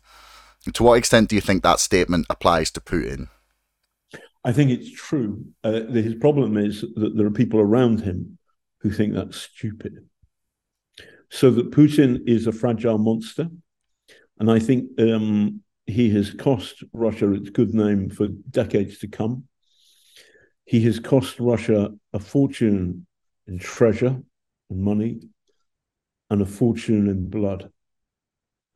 To 0.72 0.82
what 0.82 0.98
extent 0.98 1.28
do 1.28 1.36
you 1.36 1.40
think 1.40 1.62
that 1.62 1.80
statement 1.80 2.26
applies 2.28 2.70
to 2.72 2.80
Putin? 2.80 3.28
I 4.44 4.52
think 4.52 4.70
it's 4.70 4.90
true. 4.90 5.44
Uh, 5.62 5.82
his 5.86 6.14
problem 6.14 6.56
is 6.56 6.82
that 6.96 7.16
there 7.16 7.26
are 7.26 7.30
people 7.30 7.60
around 7.60 8.00
him 8.00 8.38
who 8.78 8.90
think 8.90 9.14
that's 9.14 9.36
stupid. 9.36 10.06
So 11.28 11.50
that 11.50 11.70
Putin 11.70 12.26
is 12.26 12.46
a 12.46 12.52
fragile 12.52 12.98
monster, 12.98 13.48
and 14.38 14.50
I 14.50 14.58
think 14.58 14.90
um, 14.98 15.62
he 15.86 16.10
has 16.10 16.32
cost 16.32 16.82
Russia 16.92 17.32
its 17.32 17.50
good 17.50 17.74
name 17.74 18.10
for 18.10 18.28
decades 18.50 18.98
to 18.98 19.08
come. 19.08 19.44
He 20.70 20.82
has 20.82 21.00
cost 21.00 21.40
Russia 21.40 21.90
a 22.12 22.20
fortune 22.20 23.04
in 23.48 23.58
treasure 23.58 24.22
and 24.70 24.80
money 24.80 25.18
and 26.30 26.40
a 26.40 26.46
fortune 26.46 27.08
in 27.08 27.28
blood. 27.28 27.72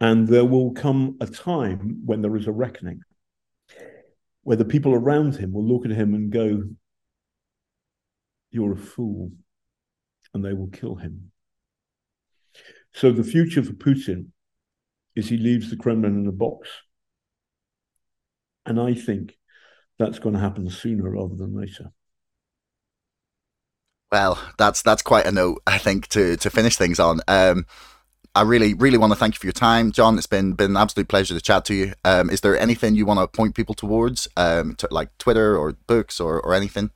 And 0.00 0.26
there 0.26 0.44
will 0.44 0.72
come 0.72 1.16
a 1.20 1.28
time 1.28 2.00
when 2.04 2.20
there 2.20 2.34
is 2.34 2.48
a 2.48 2.50
reckoning, 2.50 3.02
where 4.42 4.56
the 4.56 4.64
people 4.64 4.92
around 4.92 5.36
him 5.36 5.52
will 5.52 5.64
look 5.64 5.84
at 5.84 5.92
him 5.92 6.14
and 6.14 6.32
go, 6.32 6.64
You're 8.50 8.72
a 8.72 8.76
fool. 8.76 9.30
And 10.34 10.44
they 10.44 10.52
will 10.52 10.70
kill 10.70 10.96
him. 10.96 11.30
So 12.92 13.12
the 13.12 13.22
future 13.22 13.62
for 13.62 13.72
Putin 13.72 14.30
is 15.14 15.28
he 15.28 15.36
leaves 15.36 15.70
the 15.70 15.76
Kremlin 15.76 16.18
in 16.18 16.26
a 16.26 16.32
box. 16.32 16.68
And 18.66 18.80
I 18.80 18.94
think 18.94 19.36
that's 19.98 20.18
going 20.18 20.34
to 20.34 20.40
happen 20.40 20.68
sooner 20.68 21.10
rather 21.10 21.34
than 21.34 21.54
later. 21.54 21.92
Well, 24.10 24.38
that's 24.58 24.82
that's 24.82 25.02
quite 25.02 25.26
a 25.26 25.32
note, 25.32 25.62
I 25.66 25.78
think, 25.78 26.08
to 26.08 26.36
to 26.36 26.50
finish 26.50 26.76
things 26.76 27.00
on. 27.00 27.20
Um, 27.26 27.66
I 28.36 28.42
really, 28.42 28.74
really 28.74 28.98
want 28.98 29.12
to 29.12 29.18
thank 29.18 29.34
you 29.34 29.38
for 29.38 29.46
your 29.46 29.52
time, 29.52 29.92
John. 29.92 30.18
It's 30.18 30.26
been 30.26 30.54
been 30.54 30.72
an 30.72 30.76
absolute 30.76 31.08
pleasure 31.08 31.34
to 31.34 31.40
chat 31.40 31.64
to 31.66 31.74
you. 31.74 31.92
Um, 32.04 32.30
is 32.30 32.40
there 32.40 32.58
anything 32.58 32.96
you 32.96 33.06
want 33.06 33.20
to 33.20 33.28
point 33.28 33.54
people 33.54 33.74
towards, 33.74 34.26
um, 34.36 34.74
to, 34.76 34.88
like 34.90 35.16
Twitter 35.18 35.56
or 35.56 35.72
books 35.86 36.20
or, 36.20 36.40
or 36.40 36.54
anything? 36.54 36.90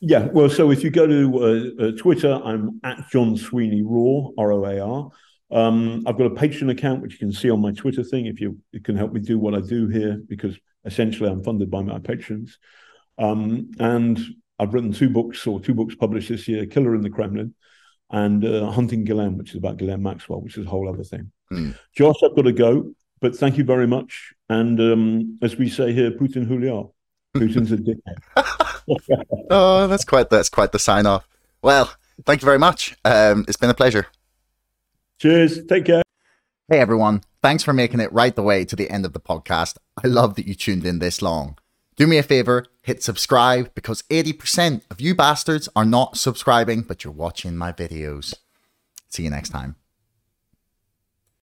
Yeah, 0.00 0.26
well, 0.26 0.48
so 0.48 0.70
if 0.70 0.84
you 0.84 0.90
go 0.90 1.06
to 1.06 1.38
uh, 1.38 1.84
uh, 1.84 1.90
Twitter, 1.92 2.32
I'm 2.44 2.80
at 2.84 3.08
John 3.10 3.36
Sweeney 3.36 3.82
Raw, 3.82 4.30
R 4.38 4.52
O 4.52 4.64
A 4.64 4.80
R. 4.80 5.10
Um, 5.50 6.04
I've 6.06 6.18
got 6.18 6.26
a 6.26 6.30
Patreon 6.30 6.70
account 6.70 7.00
which 7.00 7.12
you 7.12 7.18
can 7.18 7.32
see 7.32 7.50
on 7.50 7.60
my 7.60 7.72
Twitter 7.72 8.04
thing 8.04 8.26
if 8.26 8.40
you, 8.40 8.58
can 8.84 8.96
help 8.96 9.12
me 9.12 9.20
do 9.20 9.38
what 9.38 9.54
I 9.54 9.60
do 9.60 9.88
here 9.88 10.20
because 10.28 10.58
essentially 10.84 11.30
I'm 11.30 11.42
funded 11.42 11.70
by 11.70 11.82
my 11.82 11.98
patrons. 11.98 12.58
Um, 13.16 13.70
and 13.78 14.18
I've 14.58 14.74
written 14.74 14.92
two 14.92 15.08
books 15.08 15.46
or 15.46 15.60
two 15.60 15.74
books 15.74 15.94
published 15.94 16.28
this 16.28 16.48
year 16.48 16.66
Killer 16.66 16.94
in 16.94 17.02
the 17.02 17.10
Kremlin 17.10 17.54
and 18.10 18.44
uh, 18.44 18.70
Hunting 18.70 19.04
Ghislaine, 19.04 19.38
which 19.38 19.50
is 19.50 19.56
about 19.56 19.76
Ghislaine 19.76 20.02
Maxwell, 20.02 20.40
which 20.40 20.56
is 20.56 20.66
a 20.66 20.68
whole 20.68 20.88
other 20.88 21.04
thing. 21.04 21.30
Mm. 21.52 21.76
Josh, 21.94 22.16
I've 22.24 22.36
got 22.36 22.42
to 22.42 22.52
go, 22.52 22.92
but 23.20 23.36
thank 23.36 23.58
you 23.58 23.64
very 23.64 23.86
much. 23.86 24.34
And 24.48 24.78
um, 24.80 25.38
as 25.42 25.56
we 25.56 25.68
say 25.68 25.92
here, 25.92 26.10
Putin 26.10 26.46
Hulia. 26.46 26.90
Putin's 27.36 27.72
a 27.72 27.76
dickhead. 27.76 28.18
oh, 29.50 29.86
that's 29.86 30.04
quite 30.04 30.30
that's 30.30 30.48
quite 30.48 30.72
the 30.72 30.78
sign 30.78 31.06
off. 31.06 31.28
Well, 31.62 31.92
thank 32.24 32.40
you 32.40 32.46
very 32.46 32.58
much. 32.58 32.96
Um, 33.04 33.44
it's 33.46 33.56
been 33.56 33.70
a 33.70 33.74
pleasure. 33.74 34.06
Cheers. 35.18 35.64
Take 35.66 35.86
care. 35.86 36.02
Hey 36.68 36.78
everyone. 36.78 37.22
Thanks 37.42 37.62
for 37.62 37.72
making 37.72 38.00
it 38.00 38.12
right 38.12 38.34
the 38.34 38.42
way 38.42 38.64
to 38.64 38.76
the 38.76 38.90
end 38.90 39.04
of 39.04 39.12
the 39.12 39.20
podcast. 39.20 39.76
I 40.02 40.06
love 40.06 40.34
that 40.34 40.46
you 40.46 40.54
tuned 40.54 40.84
in 40.84 40.98
this 40.98 41.22
long. 41.22 41.56
Do 41.96 42.06
me 42.06 42.18
a 42.18 42.22
favor, 42.22 42.66
hit 42.82 43.02
subscribe 43.02 43.74
because 43.74 44.02
80% 44.02 44.82
of 44.90 45.00
you 45.00 45.14
bastards 45.14 45.68
are 45.74 45.84
not 45.84 46.16
subscribing, 46.16 46.82
but 46.82 47.02
you're 47.02 47.12
watching 47.12 47.56
my 47.56 47.72
videos. 47.72 48.34
See 49.08 49.24
you 49.24 49.30
next 49.30 49.48
time. 49.48 49.74